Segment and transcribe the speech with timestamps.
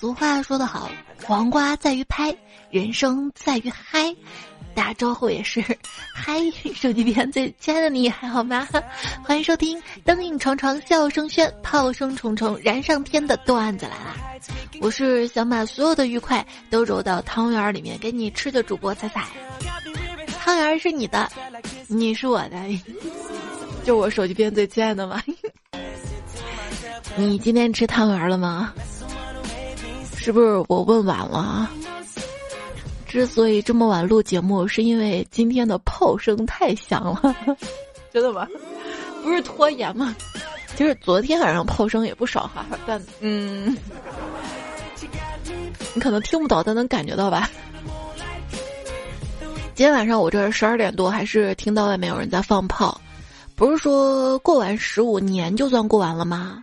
[0.00, 0.90] 俗话说得好，
[1.26, 2.34] 黄瓜在于拍，
[2.70, 4.16] 人生在于嗨。
[4.74, 5.62] 打招呼也是，
[6.14, 6.40] 嗨，
[6.74, 8.66] 手机边最亲爱的你还好吗？
[9.22, 14.16] 欢迎收听灯影重重笑声喧，炮声重重燃上天的段子来啦！
[14.80, 19.26] 我是想把所有的愉快都揉到汤圆里面给你吃的主播彩彩。
[20.38, 21.30] 汤圆是你的，
[21.88, 22.56] 你是我的，
[23.84, 25.22] 就我手机边最亲爱的吗？
[27.16, 28.72] 你今天吃汤圆了吗？
[30.22, 31.70] 是不是我问晚了？
[33.06, 37.34] 之所以这么晚录节目，是因为今天的炮声太响了，
[38.12, 38.46] 真的吗？
[39.22, 40.14] 不是拖延吗？
[40.76, 43.74] 其实昨天晚上炮声也不少哈，但嗯，
[45.94, 47.48] 你可能听不到，但能感觉到吧？
[49.74, 53.00] 今天晚上我这十二点多还是听到外面有人在放炮，
[53.56, 56.62] 不是说过完十五年就算过完了吗？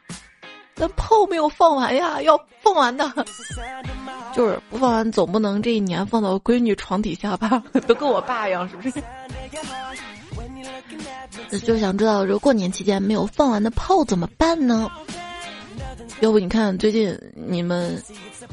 [0.80, 3.12] 但炮没有放完呀，要放完的。
[4.36, 7.64] 就是不放完，总不能这一年放到闺女床底下吧？
[7.88, 9.02] 都跟我爸一样，是不是？
[11.60, 14.90] 就想知道，如果过年期间没有放完的炮怎么办呢？
[16.20, 18.02] 要不你看最近你们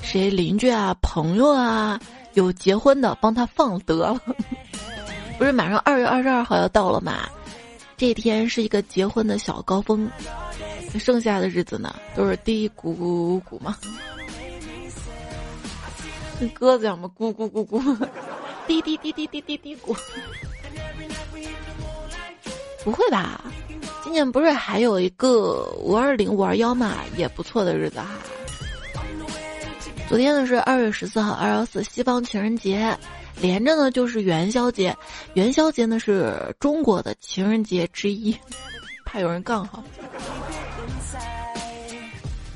[0.03, 1.98] 谁邻居啊、朋友啊
[2.35, 4.19] 有结婚的，帮他放得了。
[5.39, 7.29] 不是马上二月二十二号要到了嘛？
[7.97, 10.11] 这一天是一个结婚的小高峰，
[10.98, 13.77] 剩下的日子呢都是嘀咕咕咕嘛。
[16.41, 17.09] 跟鸽子一样吗？
[17.17, 18.09] 咕咕咕咕，
[18.67, 19.97] 滴滴滴滴滴滴滴咕。
[22.84, 23.45] 不会吧？
[24.03, 26.97] 今年不是还有一个五二零、五二幺嘛？
[27.17, 28.08] 也不错的日子哈。
[30.08, 32.95] 昨天呢是二月十四号，二幺四西方情人节，
[33.41, 34.97] 连着呢就是元宵节。
[35.35, 38.37] 元宵节呢是中国的情人节之一，
[39.05, 39.83] 怕有人杠哈。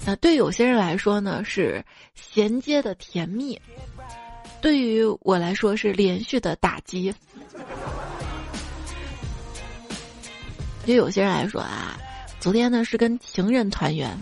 [0.07, 3.61] 那对有些人来说呢是衔接的甜蜜，
[4.61, 7.14] 对于我来说是连续的打击。
[10.86, 11.98] 对有些人来说啊，
[12.41, 14.17] 昨天呢是跟情人团圆，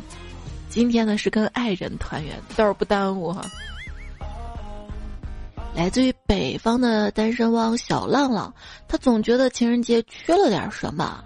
[0.68, 3.48] 今天呢是跟爱人团圆，倒是不耽误哈。
[5.76, 8.52] 来自于北方的单身汪小浪浪，
[8.88, 11.22] 他总觉得情人节缺了点什么。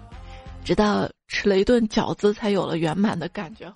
[0.65, 3.71] 直到吃了一顿饺子，才有了圆满的感觉。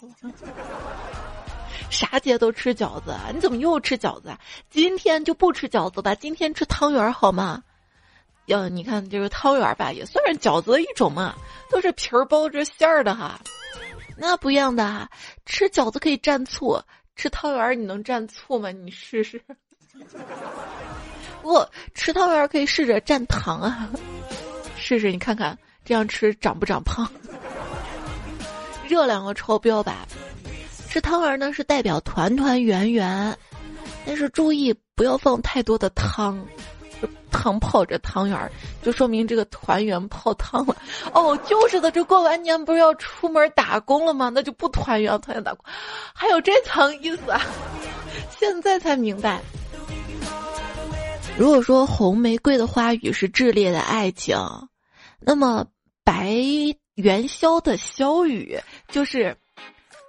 [1.89, 3.31] 啥节都吃饺子啊？
[3.33, 4.37] 你怎么又吃饺子啊？
[4.69, 7.63] 今天就不吃饺子吧，今天吃汤圆好吗？
[8.47, 11.33] 要你看这个汤圆吧，也算是饺子的一种嘛，
[11.71, 13.39] 都是皮儿包着馅儿的哈。
[14.17, 15.07] 那不一样的，
[15.45, 16.77] 吃饺子可以蘸醋，
[17.15, 18.71] 吃汤圆你能蘸醋吗？
[18.71, 19.41] 你试试。
[21.41, 23.89] 不吃汤圆可以试着蘸糖啊，
[24.77, 25.57] 试试你看看。
[25.83, 27.07] 这样吃长不长胖？
[28.87, 30.07] 热量要超标吧？
[30.89, 33.37] 吃汤圆呢是代表团团圆圆，
[34.03, 36.43] 但是注意不要放太多的汤，
[37.31, 38.51] 汤泡着汤圆，
[38.81, 40.75] 就说明这个团圆泡汤了。
[41.13, 44.31] 哦，就是的，这过完年不是要出门打工了吗？
[44.33, 45.63] 那就不团圆，团圆打工，
[46.15, 47.39] 还有这层意思啊？
[48.39, 49.39] 现在才明白。
[51.37, 54.37] 如果说红玫瑰的花语是炽烈的爱情，
[55.19, 55.65] 那么。
[56.07, 56.35] 白
[56.93, 58.59] 元宵的宵语
[58.89, 59.35] 就是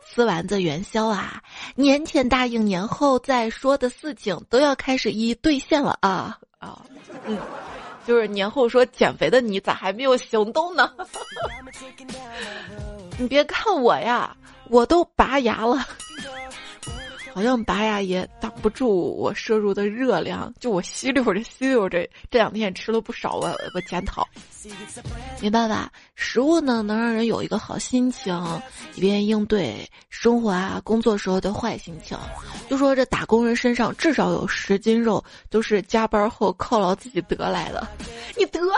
[0.06, 1.42] 撕丸子元宵啊！
[1.74, 6.84] 年前答应，年后再说的事情都要开始一一兑现了啊啊！
[7.24, 7.38] 嗯，
[8.06, 10.92] 就是年后说减肥的你咋还没有行动呢？
[13.18, 14.36] 你别看我呀，
[14.68, 15.82] 我都拔牙了。
[17.36, 24.26] 好像拔牙也挡不住我摄入的热量，就我吸溜着吸溜着，这两天也吃了不少，我我检讨。
[25.40, 28.34] 没办法，食物呢能让人有一个好心情，
[28.94, 32.16] 以便应对生活啊、工作时候的坏心情。
[32.68, 37.86] 就说这打工人身上至少有十斤肉都是加班后犒劳自己得来的，
[38.36, 38.76] 你得了吧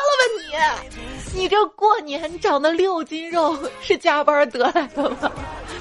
[1.32, 1.38] 你？
[1.40, 5.30] 你这过年长的六斤肉是加班得来的吗？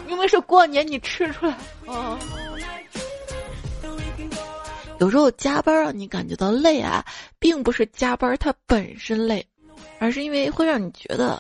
[0.08, 2.18] 因为是过年你吃出来哦。
[5.00, 7.06] 有时候加班让你感觉到累啊，
[7.40, 9.46] 并不是加班它本身累，
[10.00, 11.38] 而是因为会让你觉得，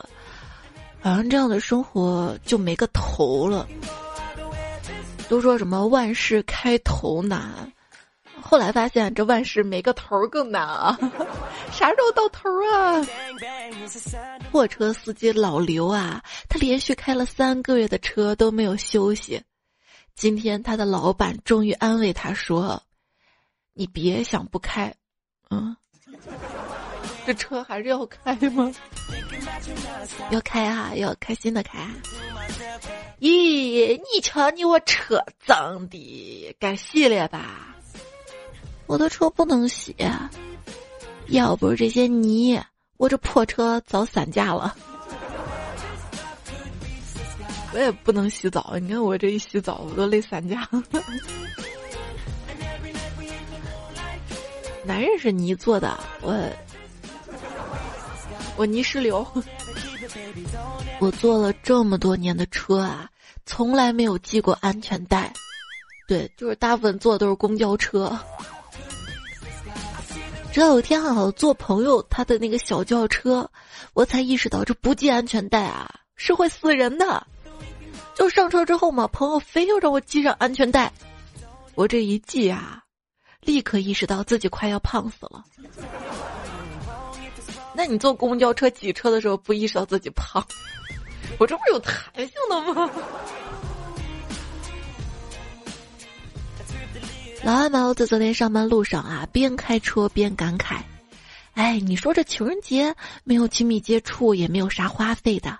[1.01, 3.67] 好像这样的生活就没个头了。
[5.29, 7.51] 都说什么万事开头难，
[8.41, 10.97] 后来发现这万事没个头更难啊！
[11.71, 13.05] 啥时候到头啊？
[14.51, 19.41] 货车司机老刘啊，他连续开了三个月的车都没有休息，
[20.15, 22.81] 今天他的老板终于安慰他说。
[23.79, 24.91] 你别想不开，
[25.51, 25.77] 嗯，
[27.27, 28.73] 这车还是要开吗？
[30.31, 31.85] 要开啊，要开心的开。
[33.19, 37.75] 咦，你瞧你我车脏的，该洗了吧？
[38.85, 39.93] 我的车不能洗，
[41.27, 42.57] 要不是这些泥，
[42.95, 44.73] 我这破车早散架了。
[47.73, 50.81] 我也不能洗澡，你看我这一洗澡，我都累散架了。
[54.85, 56.33] 男人是泥做的，我
[58.57, 59.25] 我泥石流。
[60.99, 63.09] 我坐了这么多年的车啊，
[63.45, 65.31] 从来没有系过安全带。
[66.07, 68.17] 对，就是大部分坐的都是公交车。
[70.51, 73.49] 直到有一天啊，坐朋友他的那个小轿车，
[73.93, 77.27] 我才意识到这不系安全带啊是会死人的。
[78.15, 80.91] 就上车之后嘛，朋友非要让我系上安全带，
[81.75, 82.83] 我这一系啊。
[83.41, 85.43] 立刻意识到自己快要胖死了。
[87.77, 90.43] 那你坐公交车挤车的时候不意识到自己胖？
[91.37, 92.89] 我这不是有弹性的吗？
[97.43, 100.77] 老阿毛在昨天上班路上啊，边开车边感慨
[101.53, 105.55] ：“哎，你说这情人节没有亲密接触，也没有啥花费的，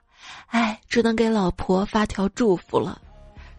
[0.47, 2.99] 哎，只能给老婆发条祝福了。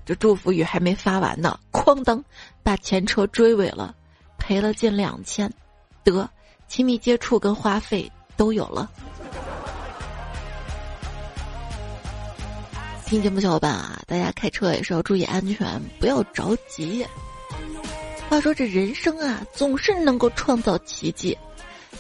[0.05, 2.21] 这祝福语还没发完呢，哐当，
[2.65, 3.95] 把前车追尾了。”
[4.37, 5.49] 赔了近两千，
[6.03, 6.29] 得
[6.67, 8.91] 亲密接触跟花费都有了。
[13.05, 17.07] 听节目小伙伴啊，大家开车也是要注意安全，不要着急。
[18.29, 21.37] 话说这人生啊，总是能够创造奇迹，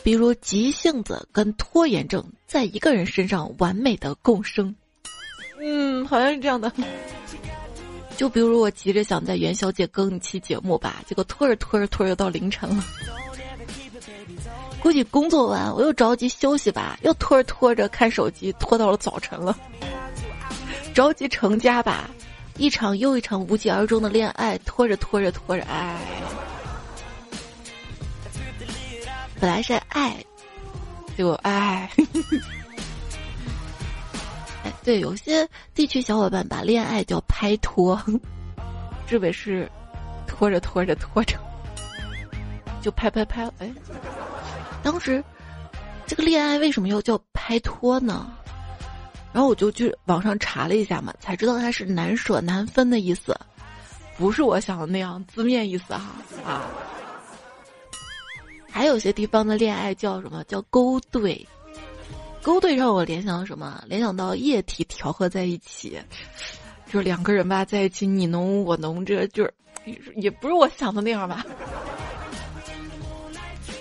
[0.02, 4.74] 比如急性子跟拖延症在一个人身上完美的共生。
[5.60, 6.70] 嗯，好像是这样的。
[8.18, 12.84] 就比如我急着想在元宵节更一期节目吧，结果拖着拖着拖着到凌晨了。
[14.80, 19.56] 估计工作完我又着急休息吧，又拖着拖着看手机，拖到了早晨了。
[20.94, 22.08] 着急成家吧，
[22.56, 25.98] 一场又一场无疾而终的恋爱，拖着拖着拖着，哎，
[29.40, 30.16] 本来是爱，
[31.16, 31.90] 结果 哎。
[34.84, 38.00] 对，有些地区小伙伴把恋爱叫拍拖，
[39.06, 39.70] 志伟是
[40.26, 41.36] 拖着拖着拖着
[42.80, 43.70] 就拍拍拍，哎，
[44.88, 45.22] 当时
[46.06, 48.32] 这个恋爱为什么要叫拍拖呢？
[49.34, 53.38] 然后我就去网上查了一下嘛，才知道它是难舍难分的意思，
[54.16, 56.64] 不是我想的那样字面意思哈啊。
[58.70, 61.46] 还有些地方的恋爱叫什么叫勾兑。
[62.40, 63.84] 勾兑让我联想到什么？
[63.86, 66.00] 联想到液体调和在一起，
[66.90, 69.52] 就两个人吧，在一起你侬我侬，这就是
[70.16, 71.44] 也不是我想的那样吧。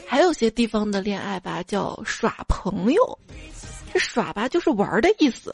[0.07, 3.19] 还有些地方的恋爱吧，叫耍朋友，
[3.93, 5.53] 这耍吧就是玩儿的意思。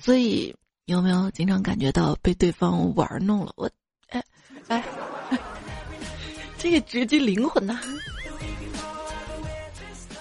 [0.00, 0.54] 所以
[0.86, 3.52] 有没有经常感觉到被对方玩弄了？
[3.56, 3.70] 我，
[4.08, 4.22] 哎
[4.68, 4.82] 哎，
[6.58, 7.78] 这个直击灵魂呐！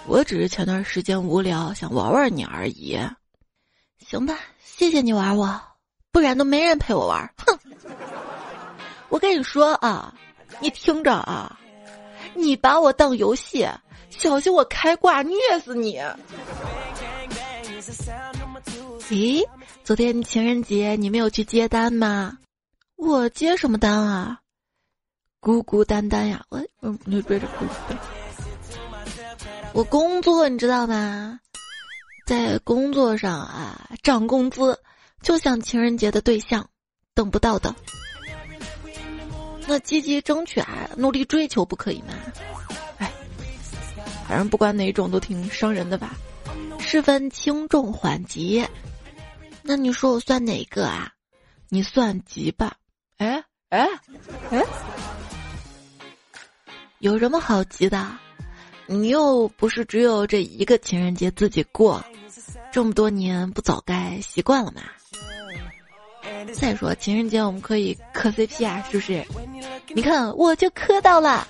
[0.05, 2.99] 我只是前段时间无聊，想玩玩你而已。
[4.05, 5.59] 行吧，谢谢你玩我，
[6.11, 7.33] 不然都没人陪我玩。
[7.37, 7.59] 哼！
[9.09, 10.13] 我跟你说啊，
[10.59, 11.59] 你听着啊，
[12.39, 13.67] 你把我当游戏，
[14.09, 15.99] 小心我开挂虐死你！
[19.09, 19.45] 咦，
[19.83, 22.37] 昨天情人节你没有去接单吗？
[22.95, 24.39] 我接什么单啊？
[25.39, 27.97] 孤孤单单呀，我嗯，你别这孤单。
[29.73, 31.39] 我工作，你知道吗？
[32.25, 34.79] 在工作上啊，涨工资
[35.21, 36.69] 就像情人节的对象，
[37.13, 37.75] 等不到的。
[39.69, 42.15] 那积极争取啊，努力追求不可以吗？
[42.97, 43.11] 哎，
[44.27, 46.17] 反正不管哪种都挺伤人的吧。
[46.79, 48.65] 是分轻重缓急，
[49.61, 51.11] 那你说我算哪个啊？
[51.67, 52.77] 你算急吧。
[53.17, 53.87] 哎哎
[54.49, 54.65] 哎，
[56.97, 58.09] 有什么好急的？
[58.87, 62.03] 你又不是只有这一个情人节自己过，
[62.71, 64.81] 这么多年不早该习惯了吗？
[66.53, 69.25] 再说情人节我们可以磕 CP 啊，是不是？
[69.93, 71.47] 你看我就磕到了，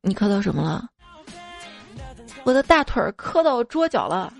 [0.00, 0.88] 你磕到什么了？
[2.44, 4.32] 我的大腿磕到桌角了，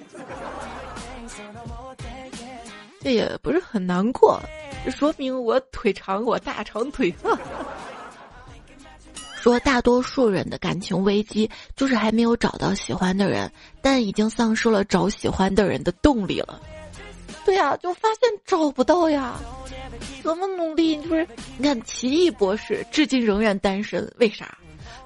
[3.03, 4.41] 这也不是很难过，
[4.85, 7.15] 这说明我腿长，我大长腿。
[9.37, 13.51] 说大多数人的感情危机就是还没有找到喜欢的人，
[13.81, 16.61] 但已经丧失了找喜欢的人的动力了。
[17.45, 19.39] 对呀，就发现找不到呀，
[20.23, 24.57] 怎么努力就是你看，奇异博士至今仍然单身，为啥？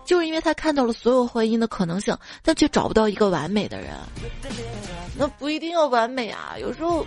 [0.04, 3.90] 就是因为他看到了所有婚姻的可能性，但却找不到一个完美的人。
[5.16, 7.06] 那不一定要完美啊，有时候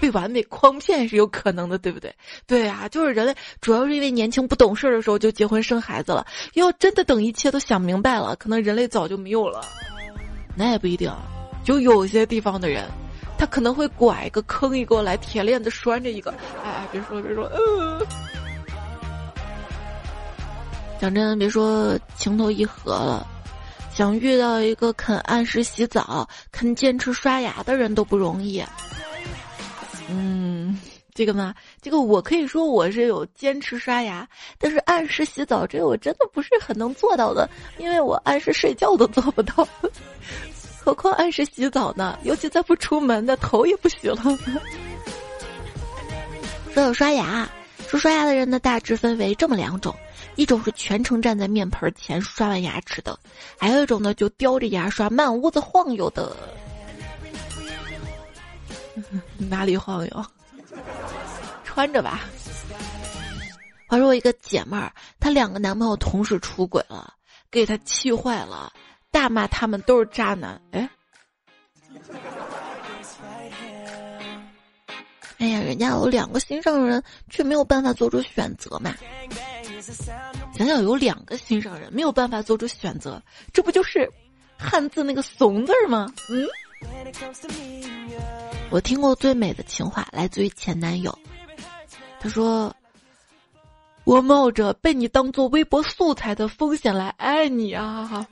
[0.00, 2.14] 被完美诓骗是有可能的，对不对？
[2.46, 9.60] 对啊，就是人类主要是因为年轻不懂事的时候就结婚生孩子了，要真的等一切都想明白了，可能人类早就没有了。
[10.56, 11.12] 那也不一定，
[11.62, 12.88] 就有些地方的人，
[13.40, 16.30] 他可能会拐一个坑一个来，铁链子拴着一个。
[16.62, 18.06] 哎哎，别说别说，嗯。
[21.00, 23.26] 讲真，别说情投意合了，
[23.94, 28.62] 想遇到一个肯按时洗澡、肯坚持刷牙的人都不容易。
[30.10, 30.78] 嗯，
[31.14, 34.28] 这个嘛，这个我可以说我是有坚持刷牙，
[34.58, 39.66] 但是按时洗澡这个我真的不是很能做到的，因为我按时睡觉都做不到，
[40.82, 42.18] 何况按时洗澡呢？
[42.24, 44.16] 尤其在不出门的头也不洗了。
[46.72, 47.48] 说有刷牙，
[47.86, 49.94] 说刷牙的人呢，大致分为这么两种。
[50.36, 53.18] 一种是全程站在面盆前刷完牙齿的，
[53.58, 56.34] 还有一种呢就叼着牙刷满屋子晃悠的。
[59.36, 60.24] 哪里晃悠？
[61.64, 62.20] 穿着吧。
[63.86, 67.12] 话说我一个姐妹儿，她两个男朋友同时出轨了，
[67.50, 68.72] 给她气坏了，
[69.10, 70.60] 大骂他们都是渣男。
[70.70, 70.88] 哎，
[75.38, 78.94] 哎呀，人家有两个心上人，却没有办法做出选择嘛。
[80.54, 84.08] 想想有两个心上人，没有办法做出选择，这不就是
[84.58, 86.12] 汉字那个“怂”字吗？
[86.28, 86.46] 嗯。
[88.70, 91.18] 我听过最美的情话，来自于前男友。
[92.20, 92.74] 他说
[94.04, 98.26] ：“我冒着被你当做微博素材的风险来爱你啊！”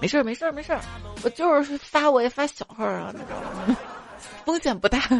[0.00, 0.80] 没事儿，没事儿，没事儿，
[1.22, 3.76] 我就是发我也发小号啊，你知道吗？
[4.44, 5.00] 风险不大。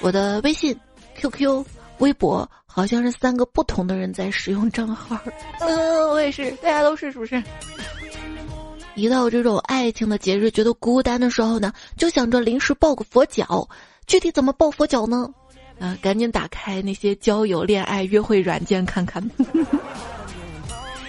[0.00, 0.78] 我的微信。
[1.18, 1.64] QQ、
[2.00, 5.18] 微博好像是三个不同的人在使用账号。
[5.60, 7.42] 嗯，我也是，大家都是，是不是？
[8.94, 13.66] 一到这种爱情的节日，觉得孤单的时候呢，就想着临时抱个佛脚。
[14.06, 15.26] 具体怎么抱佛脚呢？
[15.80, 19.26] 啊，赶紧打开那些交友、恋爱、约会软件看看。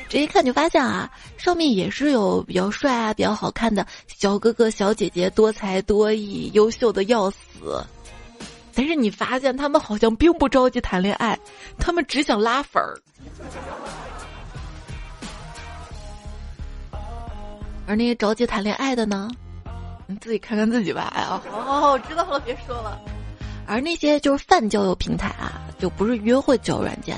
[0.10, 7.84] 这一看就发现啊，上面也是有比较帅啊、比较好看的小哥哥、小姐姐，多才多艺、优秀的要死。
[8.74, 11.38] 但是你发现他们好像并不着急谈恋爱，
[11.78, 12.98] 他们只想拉粉儿。
[17.86, 19.30] 而那些着急谈恋爱的呢，
[20.06, 21.12] 你自己看看自己吧。
[21.16, 23.00] 哎呀，好好好，我知道了，别说了。
[23.66, 27.18] 而那些就是泛交友平台啊，就不是约会交友软件，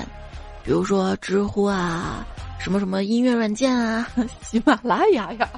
[0.64, 2.26] 比如说知乎啊，
[2.60, 4.06] 什么什么音乐软件啊，
[4.44, 5.48] 喜马拉雅呀，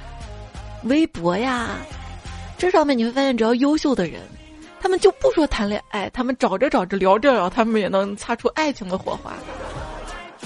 [0.84, 1.70] 微博呀，
[2.58, 4.20] 这上面你会发现，只要优秀的人。
[4.80, 9.32] 他们就不说谈恋爱，他们找着找着聊着聊，他们也能擦出爱情的火花。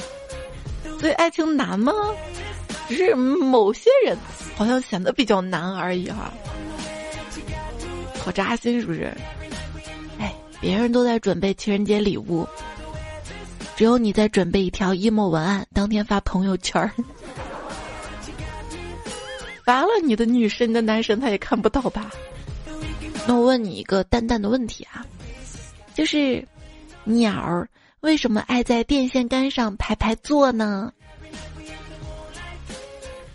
[1.00, 1.92] 所以爱情难吗？
[2.86, 4.16] 只是某些人
[4.56, 6.32] 好像显得比较难而已哈。
[8.24, 9.12] 好扎心是不是？
[10.20, 12.46] 哎，别人都在准备情人节礼物，
[13.78, 16.90] 只有你在准备一条 emo 文案，当天发朋友圈儿。
[19.64, 22.10] 发了你的女神，你的男神他也看不到吧？
[23.24, 25.06] 那我问你一个淡淡的问题啊，
[25.94, 26.44] 就是
[27.04, 27.68] 鸟儿
[28.00, 30.92] 为什么爱在电线杆上排排坐呢？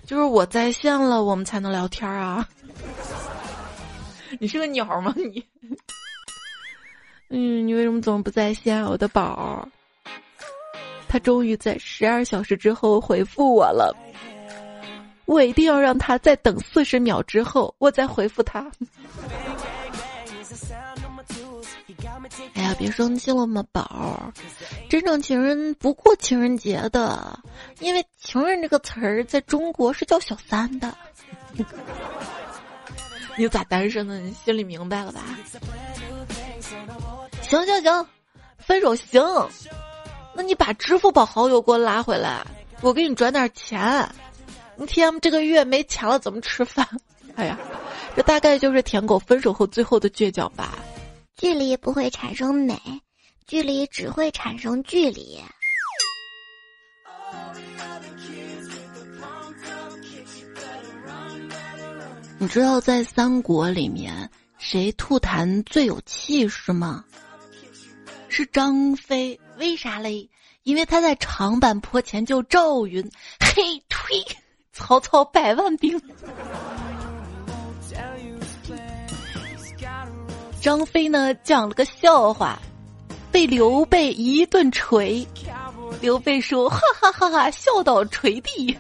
[0.06, 2.46] 就是我在线了，我们才能聊天啊。
[4.42, 5.42] 你是个鸟吗你？
[7.32, 9.66] 嗯，你为什么总不在线，我的宝？
[11.14, 13.96] 他终于在十二小时之后回复我了，
[15.26, 18.66] 我一定要让他再等四十秒之后，我再回复他。
[22.56, 24.34] 哎呀，别生气了嘛，宝儿。
[24.90, 27.40] 真正情人不过情人节的，
[27.78, 30.92] 因为“情人”这个词儿在中国是叫小三的。
[33.38, 34.18] 你咋单身呢？
[34.18, 35.22] 你心里明白了吧？
[37.44, 38.08] 行行行，
[38.58, 39.22] 分手行。
[40.36, 42.46] 那你把支付宝好友给我拉回来，
[42.82, 44.10] 我给你转点钱。
[44.76, 46.88] 你 T.M 这个月没钱了，怎么吃饭？
[47.36, 47.58] 哎呀，
[48.16, 50.78] 这大概就是舔狗分手后最后的倔强吧。
[51.38, 52.80] 距离不会产生美，
[53.48, 55.40] 距离只会产生距离。
[62.40, 67.04] 你知道在三国里面谁吐痰最有气势吗？
[68.28, 70.30] 是张飞，为啥嘞？
[70.64, 73.04] 因为他在长坂坡前救赵云，
[73.40, 74.24] 嘿推
[74.72, 76.02] 曹操百万兵。
[80.62, 82.58] 张飞呢讲了个笑话，
[83.32, 85.28] 被刘备一顿锤，
[86.02, 88.78] 刘备说：“哈哈哈哈，笑倒垂地。”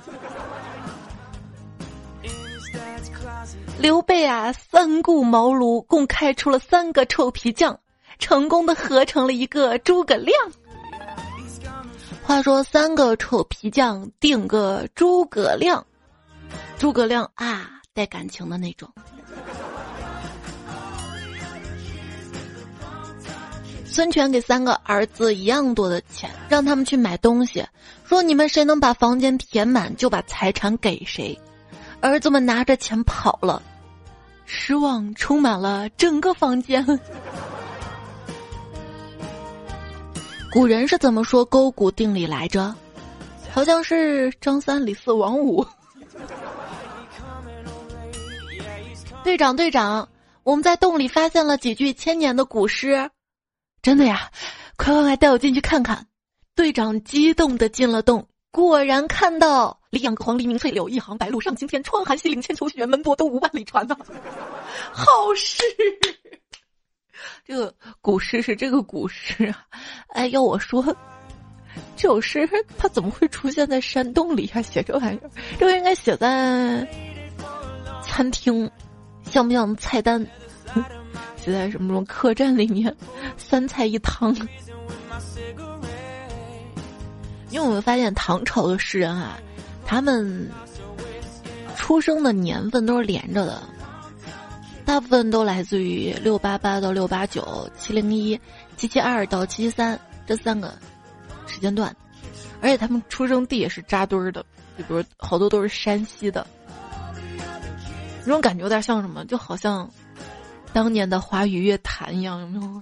[3.77, 7.77] 刘备啊，三顾茅庐，共开出了三个臭皮匠，
[8.17, 10.33] 成功的合成了一个诸葛亮。
[12.25, 15.85] 话说三个臭皮匠定个诸葛亮，
[16.79, 18.89] 诸葛亮啊，带感情的那种。
[23.85, 27.63] 孙权给三个儿子一样多的钱，让他们去买东西，
[28.05, 31.37] 说你们谁能把房间填满，就把财产给谁。
[31.99, 33.61] 儿子们拿着钱跑了，
[34.45, 36.83] 失望充满了整个房间。
[40.53, 42.75] 古人是怎么说勾股定理来着？
[43.51, 45.65] 好像是张三李四王五。
[49.23, 50.07] 队长，队长，
[50.43, 53.09] 我们在洞里发现了几句千年的古诗。
[53.81, 54.29] 真的呀，
[54.77, 56.05] 快快快带我进去看看！
[56.53, 63.97] 队长激动的进了洞，果然看到“两个黄鹂鸣翠柳，一行白鹭上青天”，窗含西岭千秋雪，门泊东吴万里船呐！
[64.93, 65.63] 好诗，
[67.45, 69.65] 这个古诗是这个古诗啊！
[70.13, 70.81] 哎，要我说，
[71.97, 74.61] 这首诗它怎么会出现在山洞里啊？
[74.61, 76.87] 写这玩意儿，这个应该写在
[78.01, 78.69] 餐厅，
[79.29, 80.25] 像不像菜单？
[81.35, 82.95] 写在什么什么客栈里面，
[83.35, 84.33] 三菜一汤。
[87.49, 89.37] 因为我们发现唐朝的诗人啊，
[89.85, 90.49] 他们
[91.75, 93.61] 出生的年份都是连着的，
[94.85, 98.39] 大部分都来自于六八八到六八九、七零一、
[98.77, 100.73] 七七二到七七三这三个
[101.47, 101.95] 时间段，
[102.61, 104.45] 而且他们出生地也是扎堆儿的，
[104.77, 106.45] 就比如好多都是山西的，
[108.25, 109.89] 那种感觉有点像什么，就好像。
[110.71, 112.81] 当年的华语乐坛一样，有没有？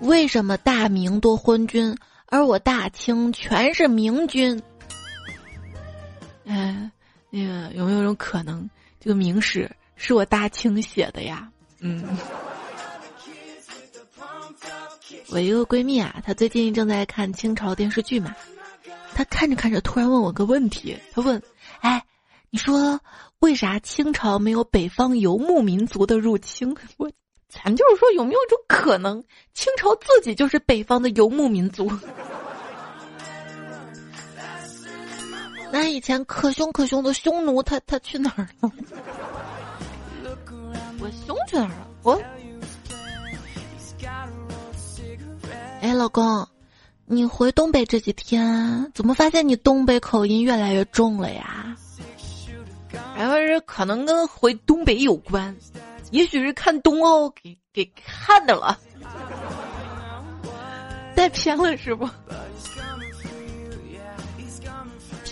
[0.00, 4.62] 为什么大明多昏君，而我大清全是明君？
[6.44, 6.90] 哎，
[7.34, 8.68] 那个有没有一种可能，
[9.00, 11.50] 这个明史是我大清写的呀？
[11.80, 12.04] 嗯，
[15.30, 18.36] 我一个闺蜜啊，她最近正在看清朝电视剧嘛，
[19.14, 21.42] 她看着看着，突然问我个问题，她问
[21.80, 22.04] ：“哎。”
[22.54, 23.00] 你说
[23.38, 26.76] 为啥清朝没有北方游牧民族的入侵？
[26.98, 27.10] 我，
[27.48, 31.90] 咱就是说有没有一种可能，清朝自己就是北方的游牧民族？
[35.72, 38.70] 那以前可凶可凶的匈奴，他他去哪儿了？
[41.00, 41.88] 我凶去哪儿了？
[42.02, 42.22] 我，
[45.80, 46.46] 哎，老公，
[47.06, 51.74] 你回东北这几天，怎么发现你东北口音越来越重了呀？
[53.16, 55.56] 然后是可能跟回东北有关，
[56.10, 58.78] 也许是看冬奥给给看的了，
[61.16, 62.06] 带偏了是不？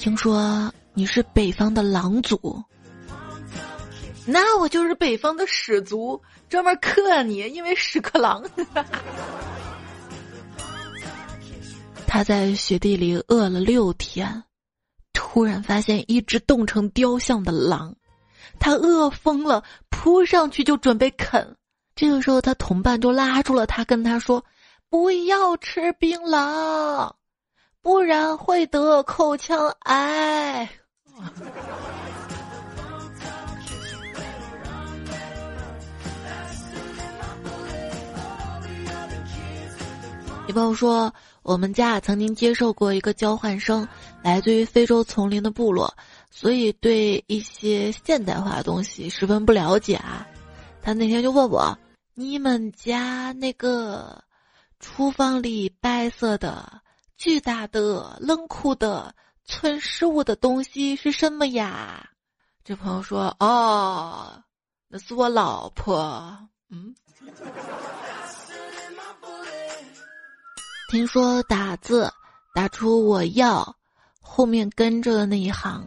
[0.00, 2.64] 听说你是北方的狼族，
[4.24, 8.42] 那我就是北方的屎族，专门克你，因为屎壳郎。
[12.08, 14.42] 他在雪地里饿了六天。
[15.12, 17.94] 突然发现一只冻成雕像的狼，
[18.58, 21.54] 他饿疯了，扑上去就准备啃。
[21.94, 24.42] 这个时候，他同伴就拉住了他，跟他说
[24.88, 27.12] ：“不要吃槟榔，
[27.82, 30.68] 不然会得口腔癌。”
[40.46, 41.12] 你朋友说。
[41.42, 43.88] 我们家曾经接受过一个交换生，
[44.22, 45.92] 来自于非洲丛林的部落，
[46.30, 50.28] 所以对一些现代化的东西十分不了解啊。
[50.82, 51.76] 他那天就问我
[52.14, 54.22] ：“你们家那个
[54.80, 56.82] 厨房里白色的、
[57.20, 62.08] 巨大的、冷酷的、存食物的东西是什么呀？”
[62.64, 64.42] 这朋友说：“哦，
[64.88, 66.94] 那是我老婆。”嗯。
[70.88, 72.10] 听说打字
[72.54, 73.76] 打出“我要”，
[74.22, 75.86] 后面跟着的那一行，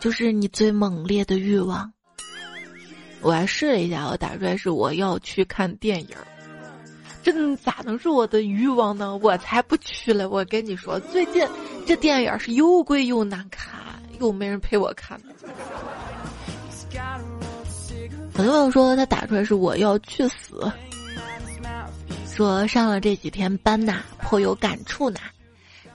[0.00, 1.92] 就是你最猛烈的欲望。
[3.20, 6.16] 我还试了一下，我打出来是“我要去看电影”，
[7.22, 9.16] 这咋能是我的欲望呢？
[9.18, 10.28] 我才不去了！
[10.28, 11.46] 我跟你说，最近
[11.86, 13.72] 这电影是又贵又难看，
[14.20, 15.20] 又没人陪我看。
[18.34, 20.70] 很多朋友说他打出来是“我要去死”。
[22.26, 25.20] 说上了这几天班呐，颇有感触呐，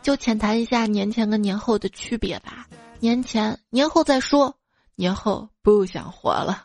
[0.01, 2.67] 就浅谈一下年前跟年后的区别吧。
[2.99, 4.55] 年前，年后再说，
[4.95, 6.63] 年后不想活了。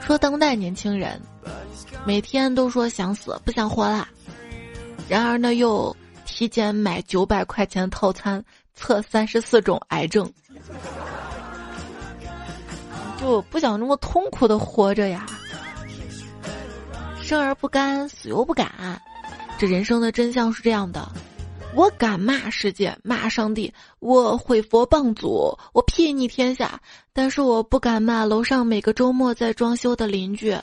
[0.00, 1.20] 说当代年轻人，
[2.04, 4.08] 每天都说想死，不想活了。
[5.08, 5.94] 然而呢，又
[6.24, 8.44] 提前买九百块钱套餐
[8.74, 10.30] 测三十四种癌症，
[13.20, 15.26] 就不想这么痛苦的活着呀。
[17.22, 19.00] 生而不甘，死又不敢，
[19.58, 21.10] 这人生的真相是这样的。
[21.74, 26.80] 我敢骂世界，骂上帝，我毁佛谤祖，我睥睨天下，
[27.12, 30.56] 但是我不敢骂楼上每个周末在装修的邻居。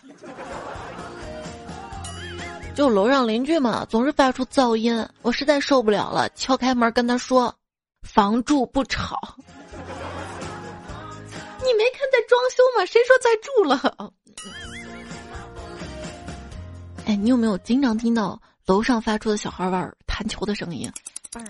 [2.75, 7.53] 就楼上邻居嘛，总是发出噪音，我实在受不了了，敲开门跟他说
[8.01, 9.19] ：“房住不吵。”
[11.63, 12.85] 你没看在装修吗？
[12.85, 14.11] 谁说在住了？
[17.05, 20.91] 哎，你有没有经常听到楼上发出的小孩玩弹球的声音？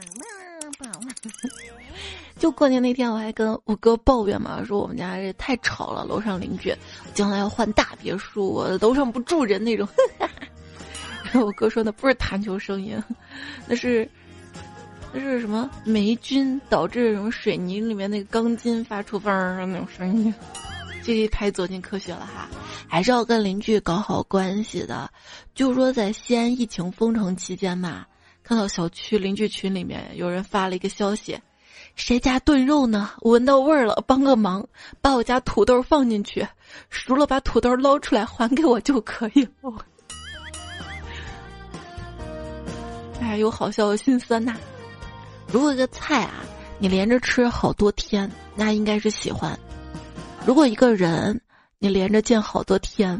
[2.37, 6.75] 就过年那天，我还跟我哥抱怨嘛，说我们家这太吵了，楼上邻居
[7.13, 9.87] 将来要换大别墅，我楼上不住人那种。
[11.39, 13.01] 我哥说那不是弹球声音，
[13.67, 14.07] 那是
[15.11, 20.33] 那是什么霉菌导致什么水泥里面那个钢筋发出嗡儿那种声音。
[21.03, 22.47] 这一拍走进科学了哈，
[22.87, 25.09] 还是要跟邻居搞好关系的。
[25.53, 28.05] 就说在西安疫情封城期间嘛。
[28.45, 31.39] 看到小区邻居群里面有人发了一个消息，
[31.95, 33.11] 谁家炖肉呢？
[33.21, 34.67] 闻到味儿了，帮个忙，
[34.99, 36.45] 把我家土豆放进去，
[36.89, 39.73] 熟了把土豆捞出来还给我就可以了。
[43.23, 44.53] 哎，有好笑有心酸呐。
[45.47, 46.43] 如果一个菜啊，
[46.77, 49.57] 你连着吃好多天，那应该是喜欢；
[50.45, 51.39] 如果一个人
[51.79, 53.17] 你连着见好多天，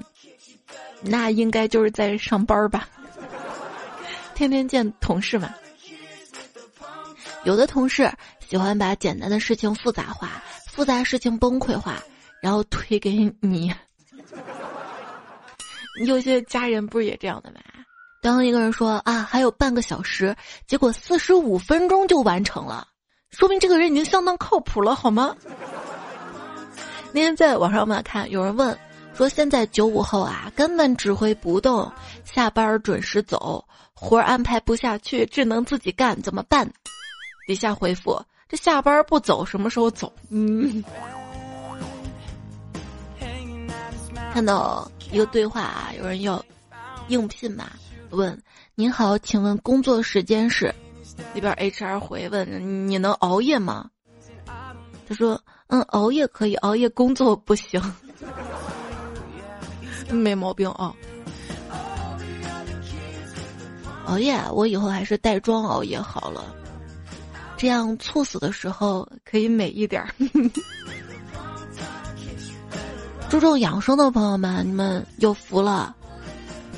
[1.02, 2.88] 那应该就是在上班吧。
[4.36, 5.54] 天天见同事嘛，
[7.46, 8.12] 有的同事
[8.50, 12.04] 喜欢把简单的事情复杂化，复杂事情崩溃化，
[12.42, 13.74] 然后推给你。
[16.06, 17.60] 有些家人不是也这样的吗？
[18.24, 20.34] 当一个人说啊还有半个小时，
[20.66, 22.88] 结果四十五分钟就完成了，
[23.32, 25.36] 说明这个人已经相当靠谱了，好吗？
[27.12, 28.76] 那天在网上嘛看，有人问
[29.14, 31.92] 说现在九五后啊根本指挥不动，
[32.24, 33.64] 下班准时走。
[33.94, 36.70] 活儿安排不下去，只能自己干，怎么办？
[37.46, 40.12] 底下回复：这下班不走，什么时候走？
[40.30, 40.84] 嗯。
[44.34, 46.44] 看到一个对话啊，有人要
[47.10, 47.70] 应聘嘛？
[48.16, 48.42] 问：
[48.76, 50.74] 您好，请问工作时间是？
[51.34, 53.90] 里边 HR 回问：你能熬夜吗？
[55.08, 57.82] 他说：嗯，熬夜可以，熬夜工作不行。
[60.10, 60.94] 没毛病啊。
[64.06, 66.56] 熬夜，我以后还是带妆熬夜好了，
[67.58, 70.10] 这样猝死的时候可以美一点儿。
[73.30, 75.96] 注重养生的朋友们，你们有福了，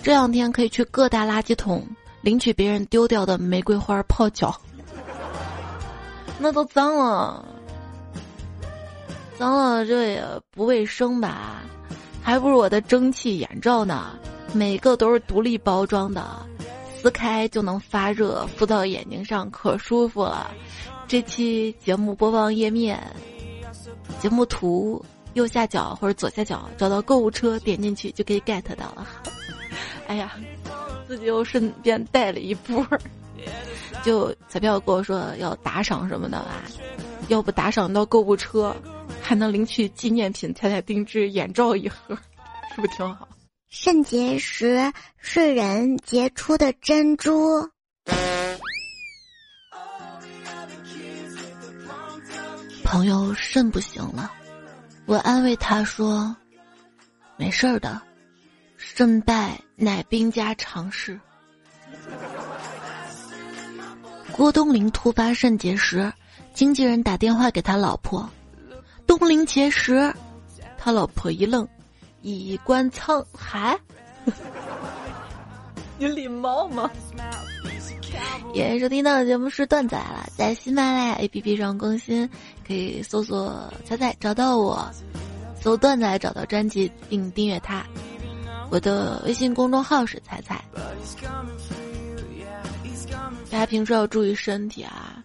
[0.06, 1.84] 这两天可以去各大垃圾桶
[2.22, 4.56] 领取别人丢掉的玫瑰花泡脚，
[6.38, 7.44] 那都脏了，
[9.36, 11.63] 脏了这也不卫生吧？
[12.22, 14.12] 还不如我的蒸汽眼罩呢，
[14.54, 16.24] 每个都是独立包装的。
[17.02, 20.52] 撕开就能发热，敷到眼睛上可舒服了。
[21.08, 23.02] 这期节目播放页面，
[24.20, 29.08] 节目图右下角或者左下角找到购物车，点进去就可以 get 到了。
[30.08, 30.34] 哎呀，
[31.08, 32.86] 自己又顺便带了一波，
[34.04, 36.63] 就彩票跟我说要打赏什么的吧，
[37.28, 38.76] 要不打赏到购物车，
[39.22, 42.15] 还能领取纪念品彩彩定制眼罩一盒，
[42.76, 43.28] 是不是挺好？
[43.68, 47.70] 肾结石是人结出的珍珠。
[52.84, 54.32] 朋友肾不行了，
[55.06, 56.34] 我安慰他说
[57.36, 58.00] ：“没事儿的，
[58.93, 61.19] 肾败乃兵家常事。”
[64.32, 66.12] 郭冬临突发肾结石，
[66.54, 68.30] 经纪人打电话给他老婆
[69.08, 70.13] ：“冬临结石。”
[70.78, 71.67] 他老婆一愣。
[72.28, 73.78] 以观沧海，
[76.00, 76.89] 你礼貌吗？
[78.52, 82.28] 也收听到的节目是段仔了，在喜马拉雅 APP 上更新，
[82.65, 84.89] 可以搜索“彩彩”找到我，
[85.62, 87.86] 搜段仔找到专辑并订阅它。
[88.69, 90.63] 我的微信公众号是彩彩。
[93.49, 95.23] 大家平时要注意身体啊！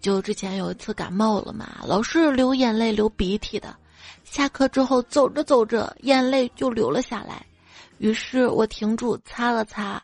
[0.00, 3.74] 就之前有一次感冒了嘛，老是流眼泪、流鼻涕的。
[4.22, 7.44] 下课之后，走着走着，眼泪就流了下来。
[7.98, 10.00] 于是我停住，擦了擦，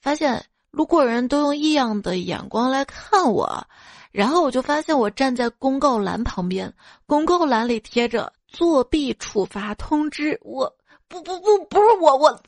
[0.00, 3.64] 发现路过人都用异样的眼光来看我。
[4.10, 6.72] 然后我就发现，我站在公告栏旁边，
[7.06, 10.36] 公告栏里贴着“作弊处罚通知”。
[10.42, 10.74] 我
[11.10, 12.40] 不不不，不是我，我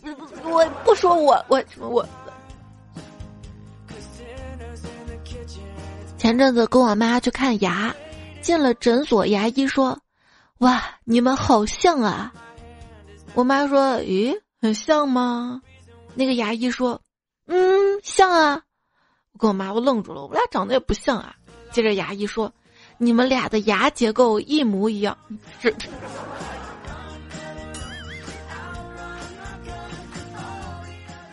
[0.44, 2.09] 我不说我我我。
[6.16, 7.92] 前阵子跟我妈去看牙，
[8.40, 9.98] 进了诊所，牙医说
[10.59, 12.33] ：“哇，你们好像啊。”
[13.35, 15.61] 我妈说：“咦，很像吗？”
[16.14, 17.01] 那个牙医说
[17.48, 18.62] ：“嗯，像啊。”
[19.35, 21.35] 我跟我妈我愣住了，我俩长得也不像啊。
[21.72, 22.53] 接着牙医说
[22.96, 25.18] ：“你们俩的牙结构一模一样。”
[25.61, 25.75] 是。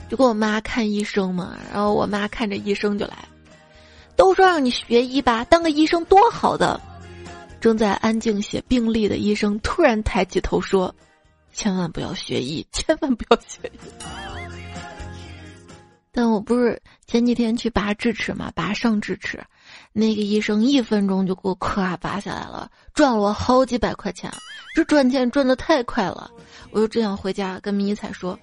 [0.10, 3.17] 就跟我妈看医生嘛，然后我妈看着医生就来，
[4.15, 6.82] 都说让你学医吧，当个医生多好的。
[7.62, 10.95] 正在安静写病历的医生突然抬起头说
[11.54, 13.80] ：“千万不要学医，千万不要学医。”
[16.12, 19.43] 但我不是前几天去拔智齿嘛，拔上智齿，
[19.93, 24.32] 那个医生一分钟就给我咔拔下来了，赚了我好几百块钱，
[24.74, 26.32] 这赚钱赚的太快了，
[26.72, 28.39] 我就这样回家跟迷彩说。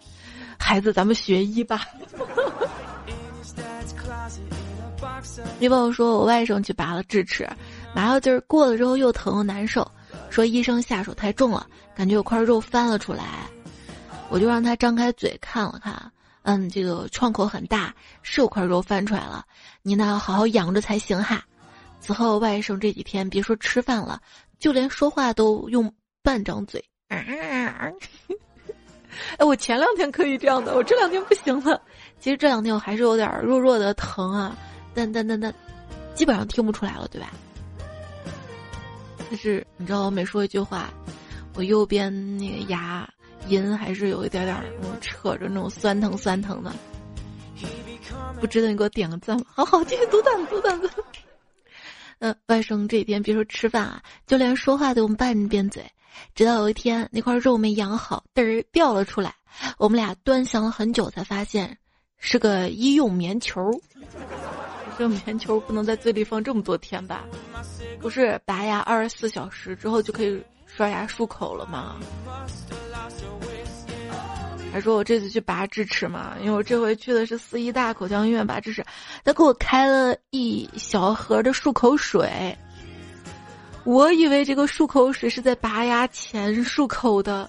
[0.59, 1.87] 孩子，咱们学医吧。
[5.59, 7.49] 你朋友说，我外甥去拔了智齿，
[7.95, 9.90] 麻药劲儿过了之后又疼又难受，
[10.31, 13.25] 说医生下手太重了，感觉有块肉翻了出来。
[14.29, 19.45] 我就让他张开嘴看了看，嗯，这个创口很大，是有块肉翻出来了。
[19.83, 21.42] 你呢，要好好养着才行哈。
[22.01, 24.21] 此后外甥这几天别说吃饭了，
[24.59, 25.92] 就连说话都用
[26.23, 26.85] 半张嘴。
[29.38, 31.81] 哎，我前两天可以这样的，我这两天不行了。
[32.18, 34.57] 其实这两天我还是有点弱弱的疼啊，
[34.94, 35.55] 但但但但，
[36.14, 37.31] 基本上听不出来了，对吧？
[39.29, 40.88] 但是你知道我每说一句话，
[41.55, 43.09] 我右边那个牙
[43.48, 44.57] 龈还是有一点点
[45.00, 46.72] 扯着那种酸疼酸疼的。
[48.40, 49.46] 不值得你给我点个赞吗？
[49.48, 50.90] 好好，继续读段子，读段子。
[52.18, 55.85] 嗯，外甥这几天别说吃饭啊，就连说话都用半边嘴。
[56.35, 59.35] 直到有一天，那块肉没养好，嘚儿掉了出来。
[59.79, 61.76] 我们俩端详了很久，才发现
[62.18, 63.70] 是个医用棉球。
[64.98, 67.24] 这棉球不能在嘴里放这么多天吧？
[68.00, 71.96] 不是拔牙二十四小时之后就可以刷牙漱口了吗？
[74.72, 78.85] 还说我这次去拔智齿嘛，因为我这回去的是四医大口腔医院拔智齿，
[79.24, 82.57] 他给我开了一小盒的漱口水。
[83.87, 87.49] 我以为这个漱口水是在拔牙前漱口的，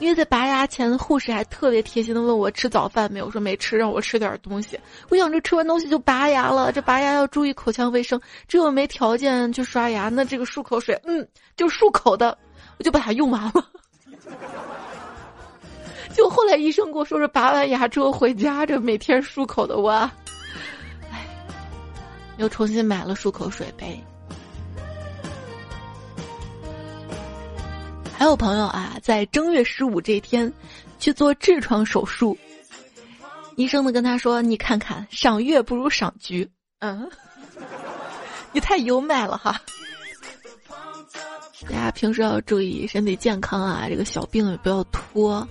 [0.00, 4.80] 因为在拔牙前，护士还特别贴心的问我吃早饭没有，说没吃，让我吃点东西。
[5.10, 8.18] 我想这吃完东西就拔牙了，这拔牙要注意口腔卫生，
[8.48, 12.36] 这又没条件去刷牙，那这个漱口水，嗯，就漱口的，
[12.78, 13.52] 我就把它用完了。
[16.14, 19.90] 就后来医生跟我说是拔完牙之后回家，这每天漱口的我，
[21.10, 21.26] 唉，
[22.38, 24.02] 又重新买了漱口水杯。
[28.16, 30.50] 还有朋友啊，在正月十五这一天
[30.98, 32.36] 去做痔疮手术，
[33.56, 36.48] 医生呢跟他说：“你看看，赏月不如赏菊。”
[36.80, 37.08] 嗯，
[38.52, 39.60] 你太优美了哈！
[41.68, 45.46] 大家平时要注意身体健康啊，这个小病也不要拖。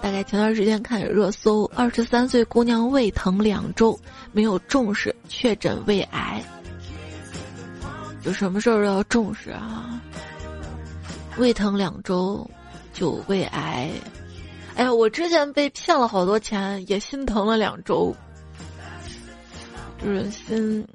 [0.00, 3.98] 大概前段时间看热搜，二十三岁姑娘胃疼两周，
[4.32, 6.42] 没有重视，确诊胃癌。
[8.24, 10.00] 有什么事儿都要重视啊！
[11.36, 12.48] 胃疼两周，
[12.92, 13.90] 就胃癌。
[14.76, 18.14] 哎呀，我之前被骗了好多钱，也心疼了两周，
[20.02, 20.86] 就是心，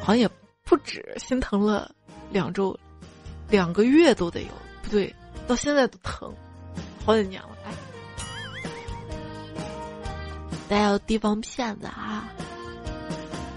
[0.00, 0.28] 好像也
[0.64, 1.90] 不止心疼了
[2.30, 2.78] 两周，
[3.48, 4.48] 两个月都得有。
[4.82, 5.14] 不对，
[5.46, 6.32] 到现在都疼，
[7.04, 7.48] 好几年了。
[7.64, 7.72] 哎，
[10.68, 12.28] 大家要提防骗子啊！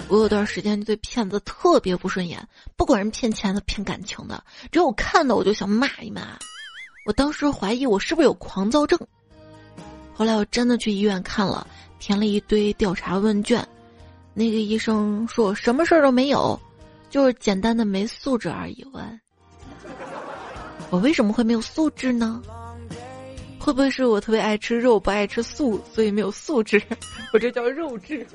[0.09, 6.21] 我有段时间对骗子特别不顺眼，不管人骗钱的、骗感情的，只要我看到我就想骂一骂。
[7.05, 8.99] 我当时怀疑我是不是有狂躁症，
[10.13, 11.65] 后来我真的去医院看了，
[11.99, 13.67] 填了一堆调查问卷，
[14.33, 16.59] 那个医生说我什么事儿都没有，
[17.09, 18.85] 就是简单的没素质而已。
[18.93, 19.21] 问，
[20.89, 22.41] 我为什么会没有素质呢？
[23.59, 26.81] 会不会是我特别爱吃肉，不爱吃素，所以没有素质？
[27.33, 28.27] 我这叫肉质。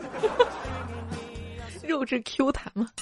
[1.88, 2.88] 肉质 Q 弹吗？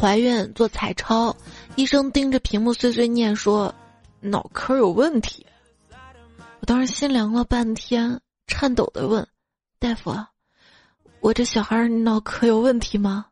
[0.00, 1.36] 怀孕做彩超，
[1.74, 3.74] 医生盯着屏幕碎碎念说
[4.20, 5.44] ：“脑壳有问题。”
[6.60, 9.26] 我当时心凉了半天，颤抖的问
[9.78, 10.16] ：“大夫，
[11.20, 13.26] 我这小孩脑壳有问题吗？”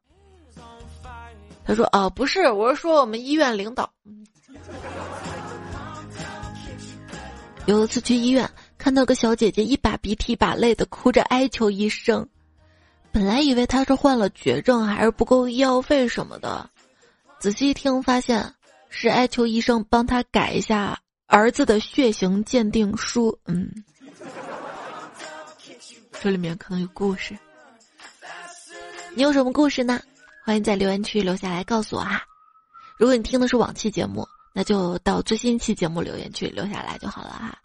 [1.65, 3.91] 他说：“啊，不是，我是说我们医院领导。”
[7.67, 12.29] 有一次去医院，看到个小姐姐一把鼻涕一把泪的哭着哀求医生。
[13.13, 16.71] 本来以为他是患了绝症，还是不够医药费什么的，
[17.41, 18.55] 仔细一听发现
[18.91, 23.37] 是哀求医生帮他改一下儿子的血型鉴定书。
[23.47, 23.71] 嗯，
[26.21, 27.37] 这里面可能有故事。
[29.15, 30.01] 你有什么故事呢？
[30.45, 32.23] 欢迎在留言区留下来告诉我哈。
[32.99, 37.59] 如果你听的是往期节目，那就到最新一期节目留言区留下来就好了哈。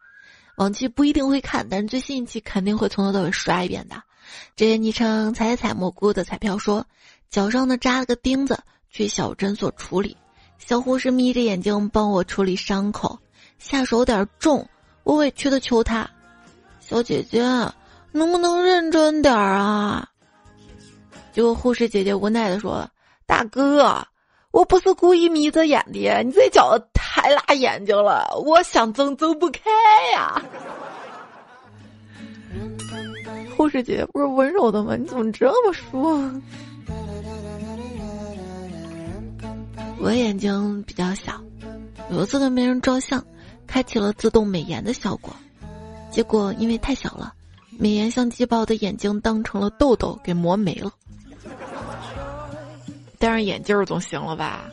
[0.58, 4.02] 往期不一定会看，但是最新一期肯定会从头到尾刷一遍的。
[4.56, 6.86] 这些昵称彩彩蘑菇的彩票说，
[7.30, 8.58] 脚上呢扎了个钉子，
[8.90, 10.16] 去小诊所处理，
[10.58, 13.20] 小护士眯着眼睛帮我处理伤口，
[13.60, 14.68] 下手有点重，
[15.04, 16.10] 我委屈的求他，
[16.80, 17.42] 小姐姐
[18.12, 20.08] 能不能认真点儿啊？
[21.32, 22.88] 结果护士姐姐无奈的说，
[23.26, 24.06] 大哥。
[24.52, 29.62] 我不是故意眯着眼的，你这脚太辣眼睛了，我想睁睁不开
[30.14, 30.40] 呀。
[33.63, 34.97] 护士姐姐不是温柔的吗？
[34.97, 36.30] 你怎么这么说？
[39.99, 41.41] 我眼睛比较小，
[42.12, 43.26] 有一次跟别人照相，
[43.65, 45.34] 开启了自动美颜的效果，
[46.12, 47.34] 结果因为太小了，
[47.80, 50.91] 美颜相机把我的眼睛当成了痘痘给磨没了。
[53.17, 54.69] 戴上眼镜儿总行了吧？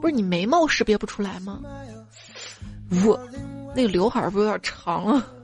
[0.00, 1.60] 不是你眉毛识别不出来吗？
[3.04, 3.18] 我
[3.74, 5.26] 那个刘海儿不有点长了？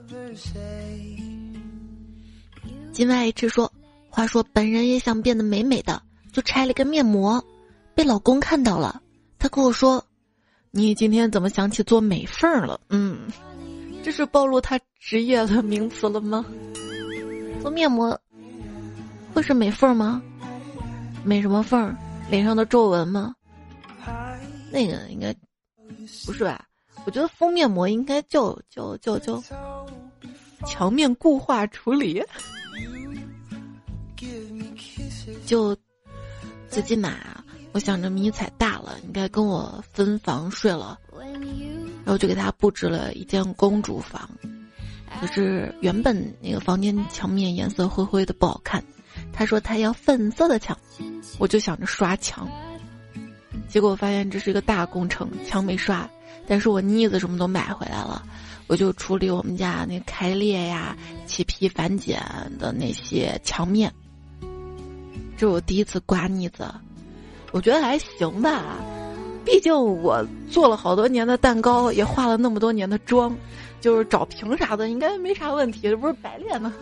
[2.92, 3.72] 今晚一直说，
[4.11, 7.42] 话说本人也想变得美美的，就拆了个面膜，
[7.94, 9.00] 被老公看到了，
[9.38, 10.05] 他跟我说
[10.70, 13.20] ：“你今天怎么想起做美缝了？”嗯，
[14.02, 16.44] 这是暴露他职业的名词了吗？
[17.62, 18.20] 做面膜
[19.33, 20.22] 会是美缝吗？
[21.24, 21.96] 美什么缝儿？
[22.28, 23.35] 脸上的皱纹吗？
[24.70, 25.35] 那个应该
[26.26, 26.66] 不是吧？
[27.07, 29.42] 我觉得敷面膜应该叫叫叫叫
[30.66, 32.22] 墙面固化处理。
[35.52, 35.76] 就
[36.70, 37.12] 最近嘛，
[37.72, 40.98] 我想着迷彩大了，应该跟我分房睡了，
[42.06, 44.26] 然后就给他布置了一间公主房。
[45.20, 48.82] 可是原本那个房间墙面颜色灰灰的不好看。
[49.30, 50.74] 他说他要粉色的墙，
[51.38, 52.48] 我就想着刷墙，
[53.68, 56.08] 结果发现这是一个大工程，墙没刷，
[56.46, 58.22] 但是我腻子什么都买回来了，
[58.68, 62.22] 我就处理我们家那开裂呀、起皮反剪
[62.58, 63.92] 的那些墙面。
[65.42, 66.64] 这是我第一次刮腻子，
[67.50, 68.76] 我觉得还行吧，
[69.44, 73.37] 毕竟我做了好多年的蛋糕，也化了那么多年的妆，
[73.81, 76.72] 就是找平啥的应该没啥问题，这不是白练的？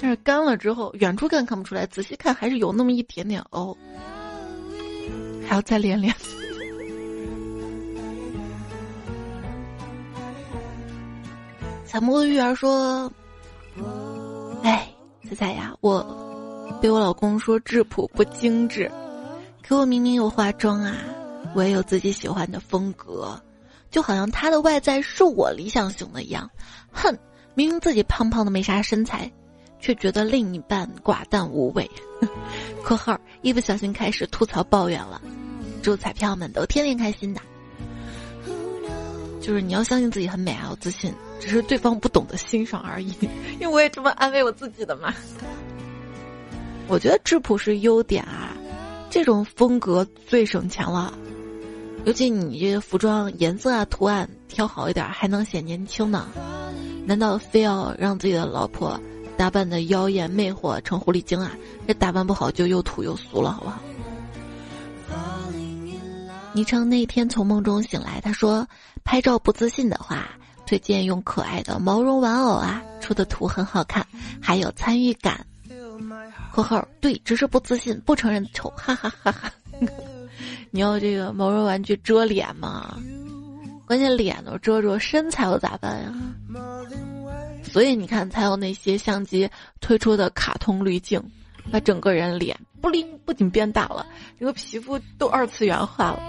[0.00, 3.76] 但是干了之后，远处看看不出来，仔细看还是有那么一点点凹，
[5.48, 6.14] 还要再练练。
[11.84, 13.10] 彩墨的玉儿说
[14.62, 14.88] ：“哎，
[15.28, 16.04] 彩彩呀，我
[16.80, 18.90] 被我老公说质朴不精致，
[19.66, 20.96] 可我明明有化妆啊，
[21.54, 23.40] 我也有自己喜欢的风格，
[23.90, 26.50] 就好像他的外在是我理想型的一样。
[26.92, 27.16] 哼，
[27.54, 29.30] 明明自己胖胖的没啥身材。”
[29.80, 31.90] 却觉得另一半寡淡无味。
[32.82, 35.20] （括号一不小心开始吐槽抱怨了。）
[35.82, 37.40] 祝彩票们都天天开心的。
[39.42, 43.12] 就是你要相信自己很美，还要自信，只是对方不懂得欣赏而已。
[43.58, 45.14] 因为我也这么安慰我自己的嘛。
[46.88, 48.56] 我觉得质朴是优点啊，
[49.10, 51.12] 这种风格最省钱了。
[52.04, 56.28] 尤其你这服装颜色啊、图案挑好一点，还能显年轻呢。
[57.06, 59.00] 难道非要让自己的老婆？
[59.36, 61.50] 打扮的妖艳魅惑，成狐狸精啊！
[61.88, 63.80] 这打扮不好就又土又俗了，好不好？
[66.52, 68.64] 昵称那天从梦中醒来，他说
[69.02, 70.28] 拍照不自信的话，
[70.66, 74.06] 推荐用可爱的毛绒玩偶啊，出的图很好看，
[74.40, 75.46] 还有参与感。
[76.52, 79.52] 括号对，只是不自信，不承认丑，哈哈哈哈。
[80.70, 82.96] 你要这个毛绒玩具遮脸吗？
[83.86, 86.12] 关键脸都遮住，身材又咋办呀？
[87.62, 89.48] 所以你看，才有那些相机
[89.80, 91.22] 推出的卡通滤镜，
[91.70, 94.06] 把整个人脸不灵不仅变大了，
[94.38, 96.22] 这个皮肤都二次元化了。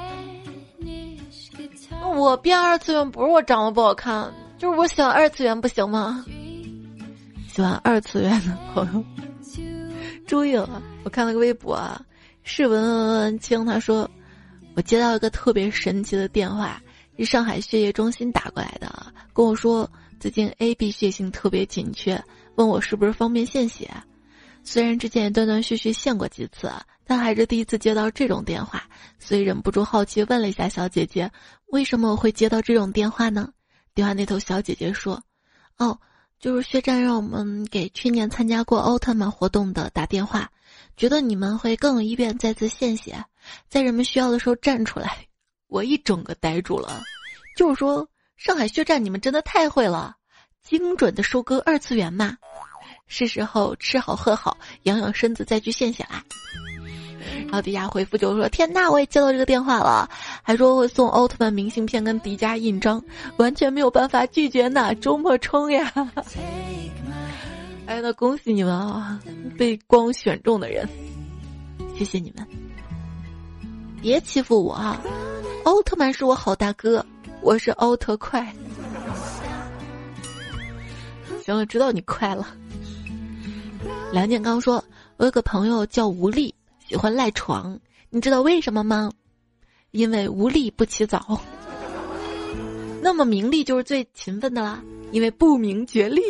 [2.01, 6.23] 那我变二次元不是我长得不好看，就是我喜欢二次元，不行吗？
[7.47, 9.03] 喜欢二次元的朋友，
[10.27, 10.81] 注意了！
[11.03, 12.01] 我看了个微博啊，
[12.43, 14.09] 是文文文清，他说
[14.75, 16.81] 我接到一个特别神奇的电话，
[17.17, 19.89] 是上海血液中心打过来的，跟我说。
[20.17, 22.19] 最近 A、B 血型特别紧缺，
[22.55, 23.91] 问我是不是方便献血。
[24.65, 26.69] 虽然之前也断断续续献过几次，
[27.05, 28.83] 但还是第一次接到这种电话，
[29.19, 31.31] 所以忍不住好奇问了一下小姐姐
[31.71, 33.53] ：“为什么我会接到这种电话呢？”
[33.93, 35.23] 电话那头小姐姐说
[35.77, 35.97] ：“哦，
[36.39, 40.49] 就是血站让我们给去年参加过奥特曼活动的打电话，
[40.97, 43.23] 觉得你们会更有意愿再次献血，
[43.69, 45.27] 在人们需要的时候站出来。”
[45.67, 47.01] 我一整个呆住了，
[47.55, 48.09] 就是说。
[48.37, 50.17] 上海血站，你们真的太会了！
[50.61, 52.37] 精准的收割二次元嘛。
[53.07, 56.23] 是时候吃好喝好，养养身子再去献血啦。
[57.45, 60.09] 然后底下回复就说：“天呐，我也接到这个电话了，
[60.41, 63.03] 还说会送奥特曼明信片跟迪迦印章，
[63.37, 64.93] 完全没有办法拒绝呢。
[64.95, 65.91] 周末冲呀！”
[67.85, 69.19] 哎，那恭喜你们啊，
[69.57, 70.87] 被光选中的人，
[71.97, 72.45] 谢谢你们。
[74.01, 74.99] 别欺负我啊！
[75.65, 77.05] 奥特曼是我好大哥，
[77.41, 78.53] 我是奥特快。
[81.43, 82.47] 行了，知道你快了。
[84.11, 84.83] 梁建刚说
[85.17, 86.53] ：“我有个朋友叫吴丽，
[86.87, 87.79] 喜欢赖床，
[88.09, 89.11] 你知道为什么吗？
[89.91, 91.39] 因为无力不起早。
[93.01, 94.81] 那么名利就是最勤奋的啦，
[95.11, 96.21] 因为不明觉厉。”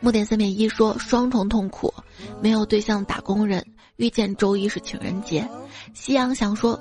[0.00, 1.94] 木点三点一说：“双重痛苦，
[2.40, 3.64] 没有对象打工人
[3.96, 5.48] 遇见周一是情人节。”
[5.94, 6.78] 夕阳想说：“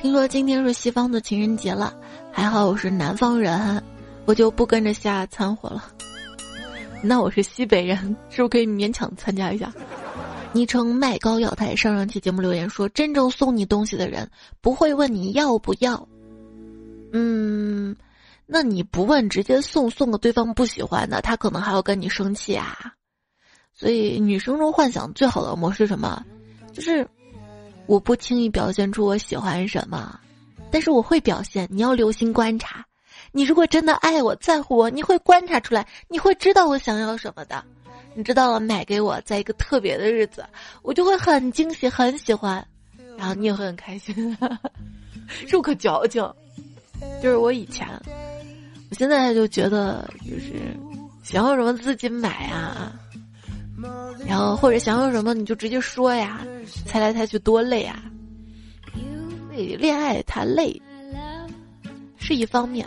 [0.00, 1.94] 听说今天是西方的情人节了，
[2.30, 3.82] 还好我是南方人，
[4.26, 5.92] 我就不跟着瞎掺和了。”
[7.02, 7.96] 那我是西北人，
[8.28, 9.72] 是不是可以勉强参加一下？
[10.52, 14.30] 昵称卖膏药台上上期节目留言说：“真正送你东西的人
[14.60, 16.08] 不会问你要不要。”
[17.12, 17.94] 嗯，
[18.46, 22.94] 那你不问直接送，送个对方不喜欢的，他可能还要跟你生气啊。
[23.74, 26.24] 所以女生中幻想最好的模式什么？
[26.72, 27.06] 就是
[27.86, 30.18] 我不轻易表现出我喜欢什么，
[30.70, 31.68] 但是我会表现。
[31.70, 32.84] 你要留心观察。
[33.32, 37.62] 你如果真的爱我在乎我，你会观察出来，你会知道我想要什么的。
[38.14, 40.44] 你知道了，买给我，在一个特别的日子，
[40.82, 42.66] 我就会很惊喜，很喜欢，
[43.16, 44.36] 然后你也会很开心，
[45.46, 46.22] 是不可矫情？
[47.22, 47.86] 就是我以前，
[48.90, 50.76] 我现在就觉得，就是
[51.22, 52.92] 想要什么自己买啊，
[54.26, 56.44] 然后或者想要什么你就直接说呀，
[56.86, 58.02] 猜来猜去多累啊！
[59.52, 60.80] 所以恋爱它累。
[62.28, 62.86] 是一方面，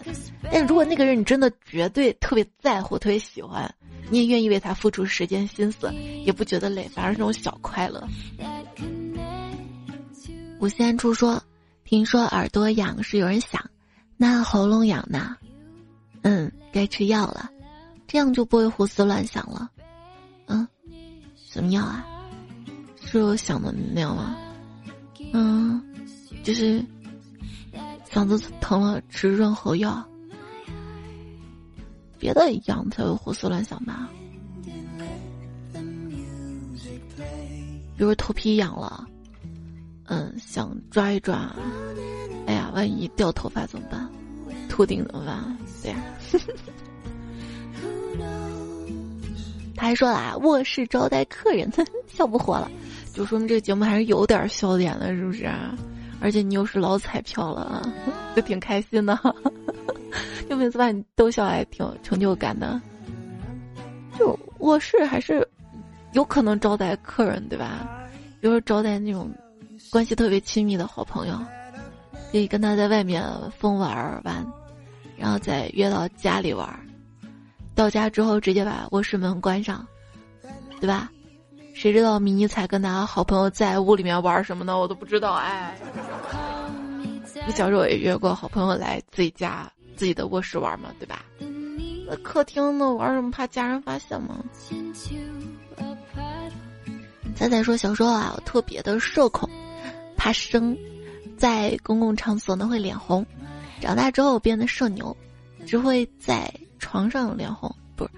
[0.52, 3.74] 但如果那个人你真的绝对特别在乎、特别喜欢，
[4.12, 5.92] 你也愿意为他付出时间、心思，
[6.24, 8.08] 也不觉得累，反而是那种小快乐。
[10.60, 11.42] 吴先初说
[11.84, 13.68] ：“听说耳朵痒是有人想，
[14.16, 15.36] 那喉咙痒呢？
[16.22, 17.50] 嗯，该吃药了，
[18.08, 19.72] 这样就不会胡思乱想了。
[20.46, 20.68] 嗯，
[21.36, 22.06] 什么药啊？
[23.04, 24.38] 是我想的那样吗？
[25.34, 25.84] 嗯，
[26.44, 26.86] 就是。”
[28.12, 30.04] 嗓子疼了，吃润喉药。
[32.20, 34.10] 别的痒才会胡思乱想吧？
[37.98, 39.08] 比如头皮痒了，
[40.08, 41.56] 嗯，想抓一抓。
[42.46, 44.06] 哎呀，万一掉头发怎么办？
[44.68, 45.58] 秃顶怎么办？
[45.82, 45.98] 对呀。
[49.76, 51.72] 他还说了啊，卧室招待客人，
[52.08, 52.70] 笑不活了，
[53.14, 55.50] 就说明这个节目还是有点笑点的，是不是？
[56.22, 57.82] 而且你又是老彩票了，
[58.36, 59.18] 就挺开心的，
[60.48, 62.80] 就每次把你逗笑，还挺有成就感的。
[64.18, 65.48] 就卧室还是
[66.14, 67.88] 有可能招待客人，对吧？
[68.40, 69.30] 比如说招待那种
[69.90, 71.40] 关系特别亲密的好朋友，
[72.32, 73.24] 可以跟他在外面
[73.58, 74.46] 疯玩玩，
[75.18, 76.68] 然后再约到家里玩，
[77.74, 79.86] 到家之后直接把卧室门关上，
[80.80, 81.10] 对吧？
[81.74, 84.78] 谁知道迷你彩跟他好朋友在屋里面玩什么呢？
[84.78, 85.34] 我都不知道。
[85.34, 85.76] 哎，
[87.48, 91.24] 你小时候也约过好朋友来自己家自己的卧室玩嘛，对吧？
[92.08, 93.32] 那客厅呢玩什么？
[93.32, 94.44] 怕家人发现吗？
[97.36, 99.50] 仔仔说小时候啊，我特别的社恐，
[100.16, 100.78] 怕生，
[101.38, 103.26] 在公共场所呢会脸红。
[103.80, 105.16] 长大之后变得社牛，
[105.66, 107.74] 只会在床上脸红。
[107.96, 108.12] 不是，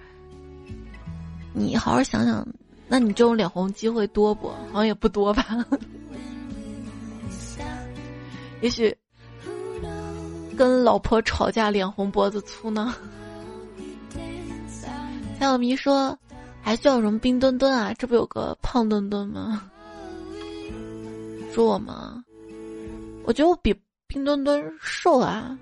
[1.54, 2.45] 你好好想想。
[2.88, 4.49] 那你这种脸红机会多不？
[4.71, 5.65] 好像也不多吧。
[8.61, 8.95] 也许
[10.55, 12.93] 跟老婆吵架脸红脖子粗呢。
[15.38, 16.17] 蔡小迷说
[16.61, 17.93] ：“还需要什么冰墩墩啊？
[17.97, 19.69] 这不有个胖墩墩吗？”
[21.51, 22.23] 说我吗？
[23.25, 23.75] 我觉得我比
[24.07, 25.57] 冰墩墩瘦啊。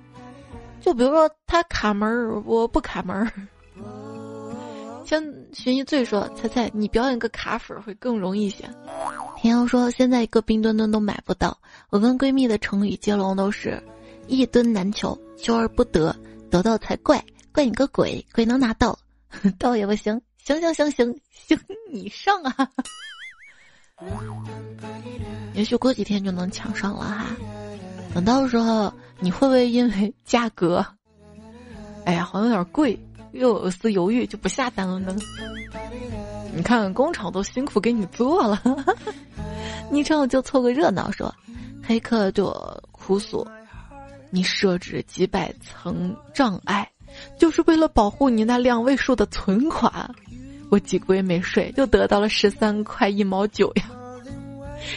[0.81, 3.31] 就比如说他卡门儿，我不卡门儿。
[5.05, 5.23] 像
[5.53, 8.69] 寻一醉说：“猜猜你表演个卡粉会更容易些。”
[9.37, 11.57] 田瑶说：“现在一个冰墩墩都买不到。”
[11.89, 13.81] 我跟闺蜜的成语接龙都是：
[14.27, 16.15] 一墩难求，求而不得，
[16.49, 18.97] 得到才怪，怪你个鬼，鬼能拿到，
[19.57, 21.59] 到也不行，行行行行行，
[21.91, 22.69] 你上啊！
[25.53, 27.25] 也许过几天就能抢上了哈。
[28.13, 30.85] 等到时候你会不会因为价格，
[32.05, 32.97] 哎呀，好像有点贵？
[33.33, 35.15] 又有丝犹豫，就不下单了呢。
[36.53, 38.61] 你看工厂都辛苦给你做了，
[39.89, 41.33] 昵称我就凑个热闹说，
[41.81, 43.47] 黑客对我哭诉，
[44.29, 46.87] 你设置几百层障碍，
[47.37, 50.13] 就是为了保护你那两位数的存款。
[50.69, 53.83] 我几个月没睡，就得到了十三块一毛九呀。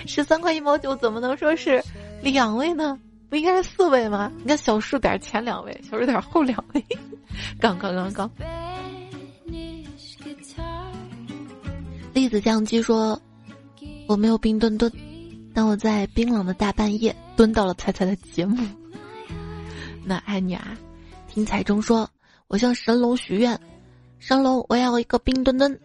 [0.06, 1.82] 十三块一毛九怎么能说是
[2.22, 2.98] 两位呢？
[3.28, 4.30] 不应该是四位吗？
[4.38, 6.84] 你看小数点前两位，小数点后两位。
[7.58, 8.30] 刚刚刚刚。
[12.12, 13.20] 栗子酱鸡说
[14.06, 14.92] ：“我没有冰墩墩，
[15.52, 18.64] 但我在冰冷的大半夜蹲到了彩彩的节目。
[20.06, 20.78] 那爱你啊！
[21.26, 22.08] 听彩中说，
[22.46, 23.58] 我向神龙许愿，
[24.20, 25.80] 神龙我要一个冰墩墩。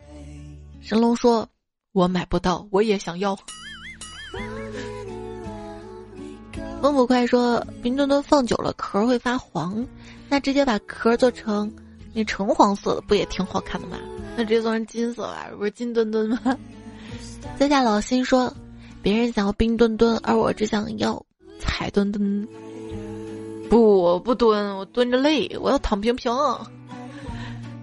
[0.82, 1.50] 神龙说，
[1.94, 3.36] 我买不到，我也想要。
[6.82, 9.86] 风捕快说，冰墩墩放久了壳会发黄，
[10.30, 11.70] 那直接把壳做成
[12.14, 13.98] 那橙黄色的，不也挺好看的吗？
[14.38, 16.58] 那直接做成金色吧，不是金墩墩吗？
[17.58, 18.54] 在下老心说，
[19.02, 21.22] 别人想要冰墩墩，而我只想要
[21.60, 22.48] 彩墩墩。
[23.70, 26.34] 不，我不蹲，我蹲着累，我要躺平平。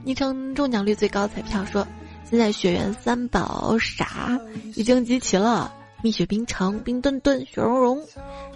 [0.04, 1.86] 昵称中奖率最高彩票说，
[2.30, 4.40] 现在雪缘三宝傻
[4.74, 5.70] 已经集齐了。
[6.06, 8.00] 蜜雪冰城、冰墩墩、雪融融，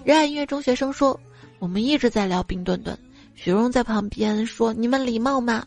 [0.04, 1.18] 热爱音乐中学生说
[1.58, 2.96] ：“我们一直在聊冰墩墩。”
[3.34, 5.66] 雪融在旁边说：“你们礼貌吗？”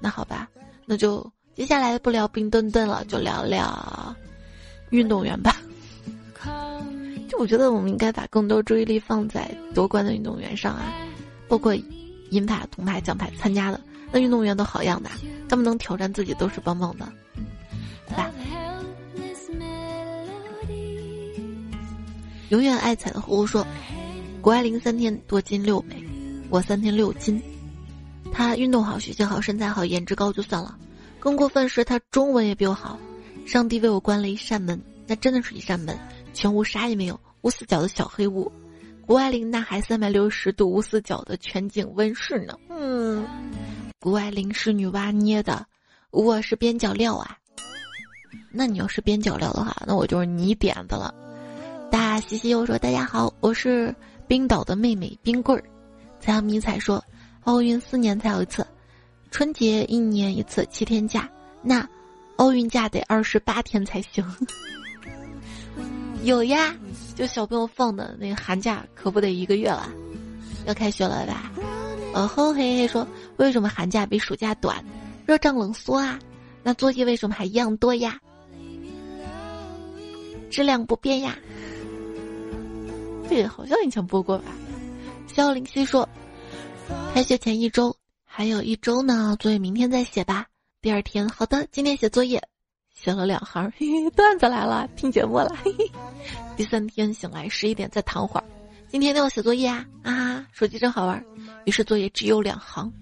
[0.00, 0.50] 那好吧，
[0.84, 4.14] 那就接下来不聊冰墩墩了，就聊聊
[4.90, 5.56] 运动员吧。
[7.26, 10.92] 就我觉得我们应该把更多注意力放在夺冠的运动员上啊，
[11.48, 11.74] 包括
[12.32, 13.80] 银牌、铜牌、奖牌参加的
[14.12, 15.08] 那运动员都好样的，
[15.48, 17.10] 他们能挑战自己都是棒棒的，
[18.08, 18.30] 对吧？
[22.54, 23.66] 永远爱彩的呼呼说
[24.40, 26.00] ：“谷爱凌三天多金六美，
[26.50, 27.42] 我三天六斤。
[28.32, 30.78] 她运动好，学习好，身材好，颜值高就算了，
[31.18, 32.96] 更过分是她中文也比我好。
[33.44, 35.98] 上帝为我关了一扇门，那真的是一扇门，
[36.32, 38.52] 全屋啥也没有，无死角的小黑屋。
[39.04, 42.56] 谷爱凌那还三百六十度无死角的全景温室呢。
[42.68, 43.26] 嗯，
[43.98, 45.66] 谷爱凌是女娲捏的，
[46.12, 47.36] 我是边角料啊。
[48.52, 51.12] 那你要是边角料的话，那我就是泥点子了。”
[51.94, 53.94] 大西西又说：“大家好，我是
[54.26, 55.62] 冰岛的妹妹冰棍儿。”
[56.18, 57.00] 彩阳迷彩说
[57.46, 58.66] ：“奥运四年才有一次，
[59.30, 61.30] 春节一年一次，七天假，
[61.62, 61.88] 那
[62.34, 64.28] 奥运假得二十八天才行。”
[66.24, 66.74] 有呀，
[67.14, 69.88] 就小朋友放的那个寒假可不得一个月了，
[70.66, 71.52] 要开学了吧？
[72.12, 73.06] 哦吼嘿嘿说
[73.38, 74.84] ：“为什么寒假比暑假短？
[75.24, 76.18] 热胀冷缩啊？
[76.64, 78.18] 那作业为什么还一样多呀？
[80.50, 81.38] 质量不变呀？”
[83.34, 84.44] 这好像以前播过吧？
[85.26, 86.08] 肖灵溪说，
[87.12, 90.46] 开学前一周还有一周呢，作业明天再写吧。
[90.80, 92.40] 第二天，好的，今天写作业，
[92.94, 95.52] 写了两行，嘿嘿，段子来了，听节目了。
[95.64, 95.90] 嘿嘿。
[96.56, 98.44] 第三天醒来十一点再躺会儿，
[98.88, 100.46] 今天都要写作业啊啊！
[100.52, 101.20] 手机真好玩，
[101.64, 102.92] 于是作业只有两行。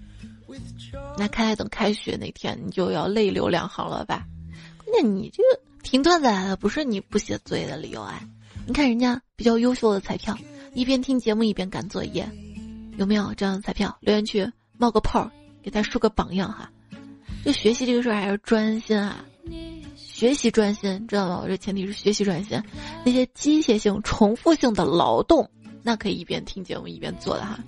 [1.15, 4.25] 那看来等开学那天你就要泪流两行了吧？
[4.83, 8.19] 关键你这个听段子来了，不是你不写作业的理由啊。
[8.65, 10.37] 你看人家比较优秀的彩票，
[10.73, 12.29] 一边听节目一边赶作业，
[12.97, 13.95] 有没有这样的彩票？
[13.99, 15.29] 留言区冒个泡，
[15.61, 16.71] 给他树个榜样哈。
[17.43, 19.25] 就学习这个事儿还是专心啊，
[19.97, 21.41] 学习专心，知道吗？
[21.43, 22.61] 我这前提是学习专心。
[23.05, 25.49] 那些机械性、重复性的劳动，
[25.81, 27.59] 那可以一边听节目一边做的哈。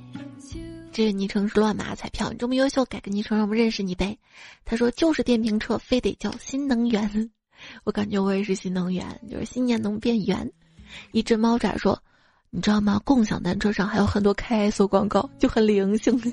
[0.94, 4.18] 这个昵称是乱码彩票，你这么优秀，改个昵称让我们认识你呗。
[4.64, 7.32] 他说就是电瓶车，非得叫新能源。
[7.84, 10.50] 我感觉我也是新能源，就是新年能变圆。
[11.12, 12.02] 一只猫爪说
[12.52, 13.02] ：“你知道吗？
[13.04, 16.32] 共享单车上还有很多开锁广告，就很灵性的。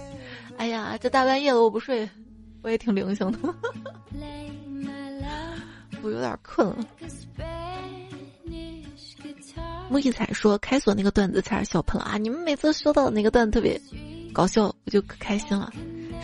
[0.56, 2.08] 哎呀，这大半夜的我不睡，
[2.62, 3.38] 我也挺灵性的。
[6.02, 6.76] 我有点困了。”
[9.90, 12.16] 木一彩说：“开锁那个段子差点笑喷了啊！
[12.16, 13.80] 你们每次说到那个段子特别
[14.32, 15.72] 搞笑，我就可开心了。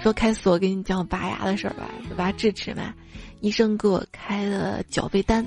[0.01, 2.95] 说开锁，给你讲拔牙的事儿吧，拔智齿嘛，
[3.41, 5.45] 医生给我开了缴费单。”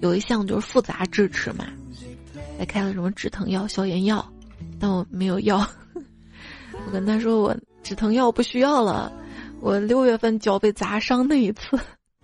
[0.00, 1.66] 有一项就是复杂智齿嘛，
[2.58, 4.24] 还开了什么止疼药、消炎药，
[4.78, 5.66] 但我没有药。
[6.86, 9.10] 我跟他说我止疼药不需要了，
[9.60, 11.78] 我六月份脚被砸伤那一次，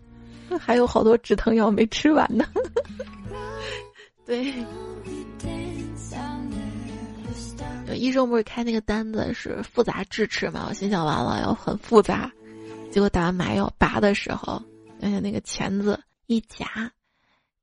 [0.60, 2.44] 还有好多止疼药没吃完呢。
[4.24, 4.54] 对，
[7.96, 10.66] 医生不是开那个单子是复杂智齿嘛？
[10.68, 12.30] 我心想完了要很复杂，
[12.90, 14.62] 结果打完麻药拔的时候，
[15.00, 16.90] 而且那个钳子一夹。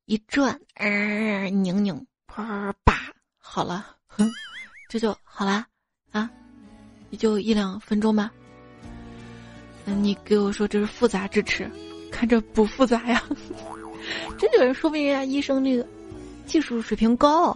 [0.09, 2.95] 一转，呃，拧拧，啪叭，
[3.37, 4.27] 好了，哼，
[4.89, 5.63] 这就好了，
[6.11, 6.27] 啊，
[7.11, 8.31] 也就一两分钟吧。
[9.85, 11.69] 那你给我说这是复杂智齿，
[12.11, 13.23] 看着不复杂呀？
[14.35, 15.85] 真有人说明人家医生这个
[16.47, 17.55] 技术水平高，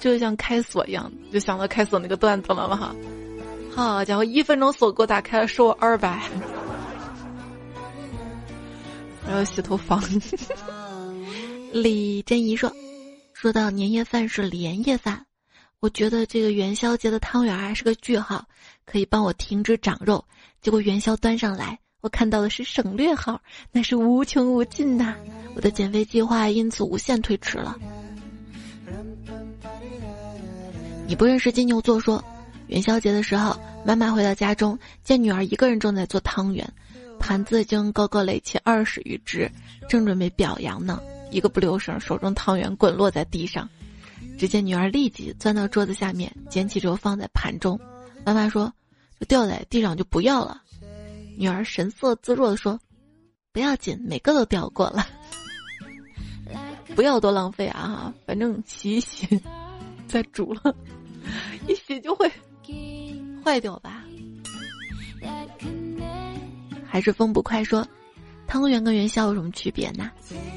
[0.00, 2.96] 就像开锁一样，就想到开锁那个段子了嘛哈。
[3.76, 6.18] 好家伙，一分钟锁给我打开了，收我二百。
[9.28, 10.02] 然后洗头房。
[11.72, 12.70] 李珍怡说
[13.32, 15.24] ：“说到年夜饭是连夜饭，
[15.80, 18.46] 我觉得这个元宵节的汤圆还是个句号，
[18.84, 20.22] 可以帮我停止长肉。
[20.60, 25.16] 结果元宵端上来，我看到的是省略号，那是无穷无尽呐！
[25.54, 27.78] 我的减肥计划因此无限推迟了。”
[31.08, 32.22] 你不认识金牛座说，
[32.66, 36.70] 元宵节的时候，妈妈回到家中，见女儿一个人正在做汤圆，
[37.18, 39.50] 盘子已经高高垒起二十余只，
[39.88, 41.00] 正准备表扬呢。
[41.32, 43.68] 一个不留神，手中汤圆滚落在地上，
[44.38, 47.80] 只见女儿立即钻到桌子下面捡起之后放在盘中。
[48.24, 48.72] 妈妈说
[49.18, 50.62] ：“就掉在地上就不要了。”
[51.36, 52.78] 女儿神色自若的说
[53.50, 55.06] ：“不要紧，每个都掉过了，
[56.94, 58.12] 不要多浪费啊！
[58.26, 59.26] 反正洗一洗
[60.06, 60.76] 再煮了，
[61.66, 62.30] 一洗就会
[63.42, 64.04] 坏掉吧？”
[66.86, 67.86] 还是风不快说。
[68.52, 70.10] 汤圆跟元宵有什么区别呢？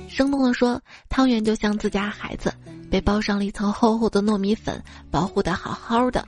[0.10, 2.54] 生动的说，汤圆就像自家孩子，
[2.91, 6.22] 被包上了一层厚厚的糯米粉，保护的好好的；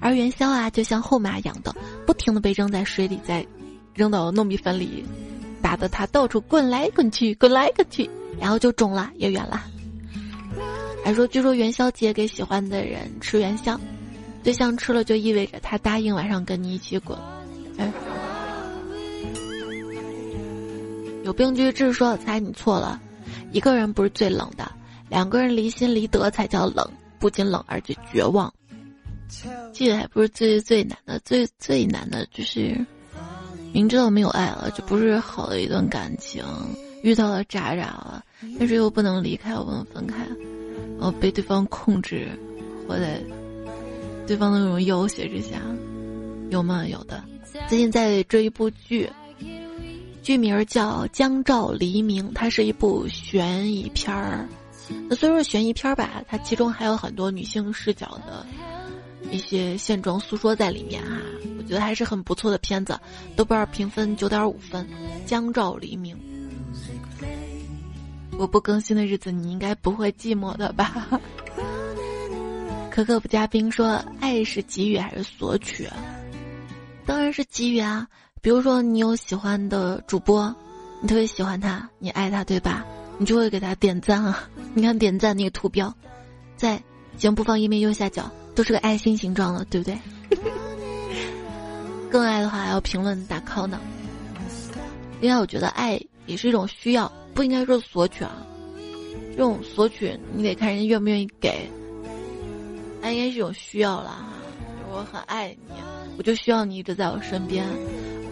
[0.00, 1.72] 而元宵啊，就像后妈养的，
[2.04, 3.46] 不停的被扔在水里，再
[3.94, 5.04] 扔到糯米粉里，
[5.62, 9.62] 打得它到处滚来滚去，滚来滚去，然后就肿了，也圆了。
[11.04, 13.80] 还说，据说元宵节给喜欢的人吃元宵，
[14.42, 17.16] 对象吃了就意味着他答应晚上跟你一起滚。
[17.78, 17.92] 哎。
[21.24, 23.00] 有病句治说：“猜你错了，
[23.52, 24.70] 一个人不是最冷的，
[25.08, 26.84] 两个人离心离德才叫冷，
[27.20, 28.52] 不仅冷而且绝望。
[29.72, 32.76] 记得还不是最最难的，最最难的就是
[33.72, 36.44] 明知道没有爱了，这不是好的一段感情，
[37.02, 38.24] 遇到了渣渣了，
[38.58, 40.26] 但是又不能离开，不能分开，
[40.98, 42.28] 然后被对方控制，
[42.86, 43.22] 活在
[44.26, 45.62] 对方的那种要挟之下，
[46.50, 46.84] 有吗？
[46.86, 47.22] 有的。
[47.68, 49.08] 最近在追一部剧。”
[50.22, 54.48] 剧名叫《江照黎明》，它是一部悬疑片儿。
[55.08, 58.46] 那虽说悬疑片儿吧，它其中还有很多女性视角的
[59.32, 61.18] 一些现状诉说在里面哈。
[61.58, 62.98] 我觉得还是很不错的片子，
[63.34, 64.86] 豆瓣评分九点五分。
[65.28, 66.16] 《江照黎明》，
[68.38, 71.20] 我不更新的日子，你应该不会寂寞的吧？
[72.90, 75.88] 可可不加冰说：“爱是给予还是索取？”
[77.04, 78.06] 当然是给予啊。
[78.42, 80.52] 比如说，你有喜欢的主播，
[81.00, 82.84] 你特别喜欢他，你爱他，对吧？
[83.16, 84.50] 你就会给他点赞啊！
[84.74, 85.94] 你看点赞那个图标，
[86.56, 86.82] 在
[87.16, 89.96] 节目播放页面右下角都是个爱心形状的，对不对？
[92.10, 93.78] 更爱的话还，要评论打 call 呢。
[95.20, 98.44] 另外，我觉得爱也是一种需要，不应该说索取啊。
[99.30, 101.70] 这种索取，你得看人家愿不愿意给。
[103.02, 104.26] 爱应该是一种需要了哈。
[104.90, 105.74] 我很爱你，
[106.18, 107.64] 我就需要你一直在我身边。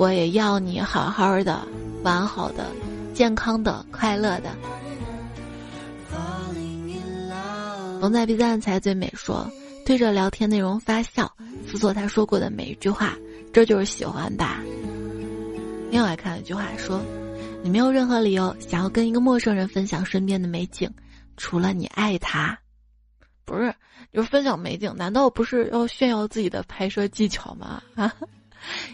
[0.01, 1.63] 我也要你好好的、
[2.03, 2.67] 完好的、
[3.13, 4.51] 健康的、快乐的。
[8.01, 9.47] 龙在 B 站才最美说，
[9.85, 11.31] 对着聊天内容发笑，
[11.69, 13.15] 思索他说过的每一句话，
[13.53, 14.63] 这就是喜欢吧。
[15.91, 16.99] 另外看一句话说，
[17.63, 20.91] 你没有任何理由想要跟一个陌生人分享身边的美景，
[21.37, 22.59] 除了你爱他。
[23.45, 23.75] 不是，
[24.15, 27.83] 就是分享美景，难道不是要炫耀自己的拍摄技巧吗？
[27.97, 28.11] 啊？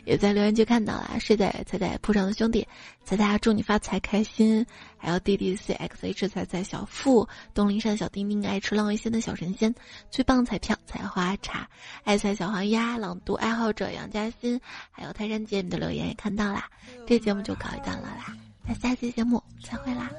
[0.04, 2.66] 也在留言区看到了，睡在彩彩铺上的兄弟，
[3.04, 4.64] 彩彩祝你发财开心，
[4.96, 9.74] 还有弟弟 C X H 彩彩小富，东林山小丁丁爱吃浪味仙的小神仙，
[10.10, 11.68] 最棒彩票采花茶，
[12.04, 14.60] 爱彩小黄鸭，朗读爱好者杨嘉欣，
[14.90, 16.68] 还有泰山姐你的留言也看到啦，
[17.06, 18.36] 这节目就告一段落啦，
[18.66, 20.10] 那下期节目再会啦。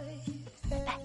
[0.69, 0.97] 拜拜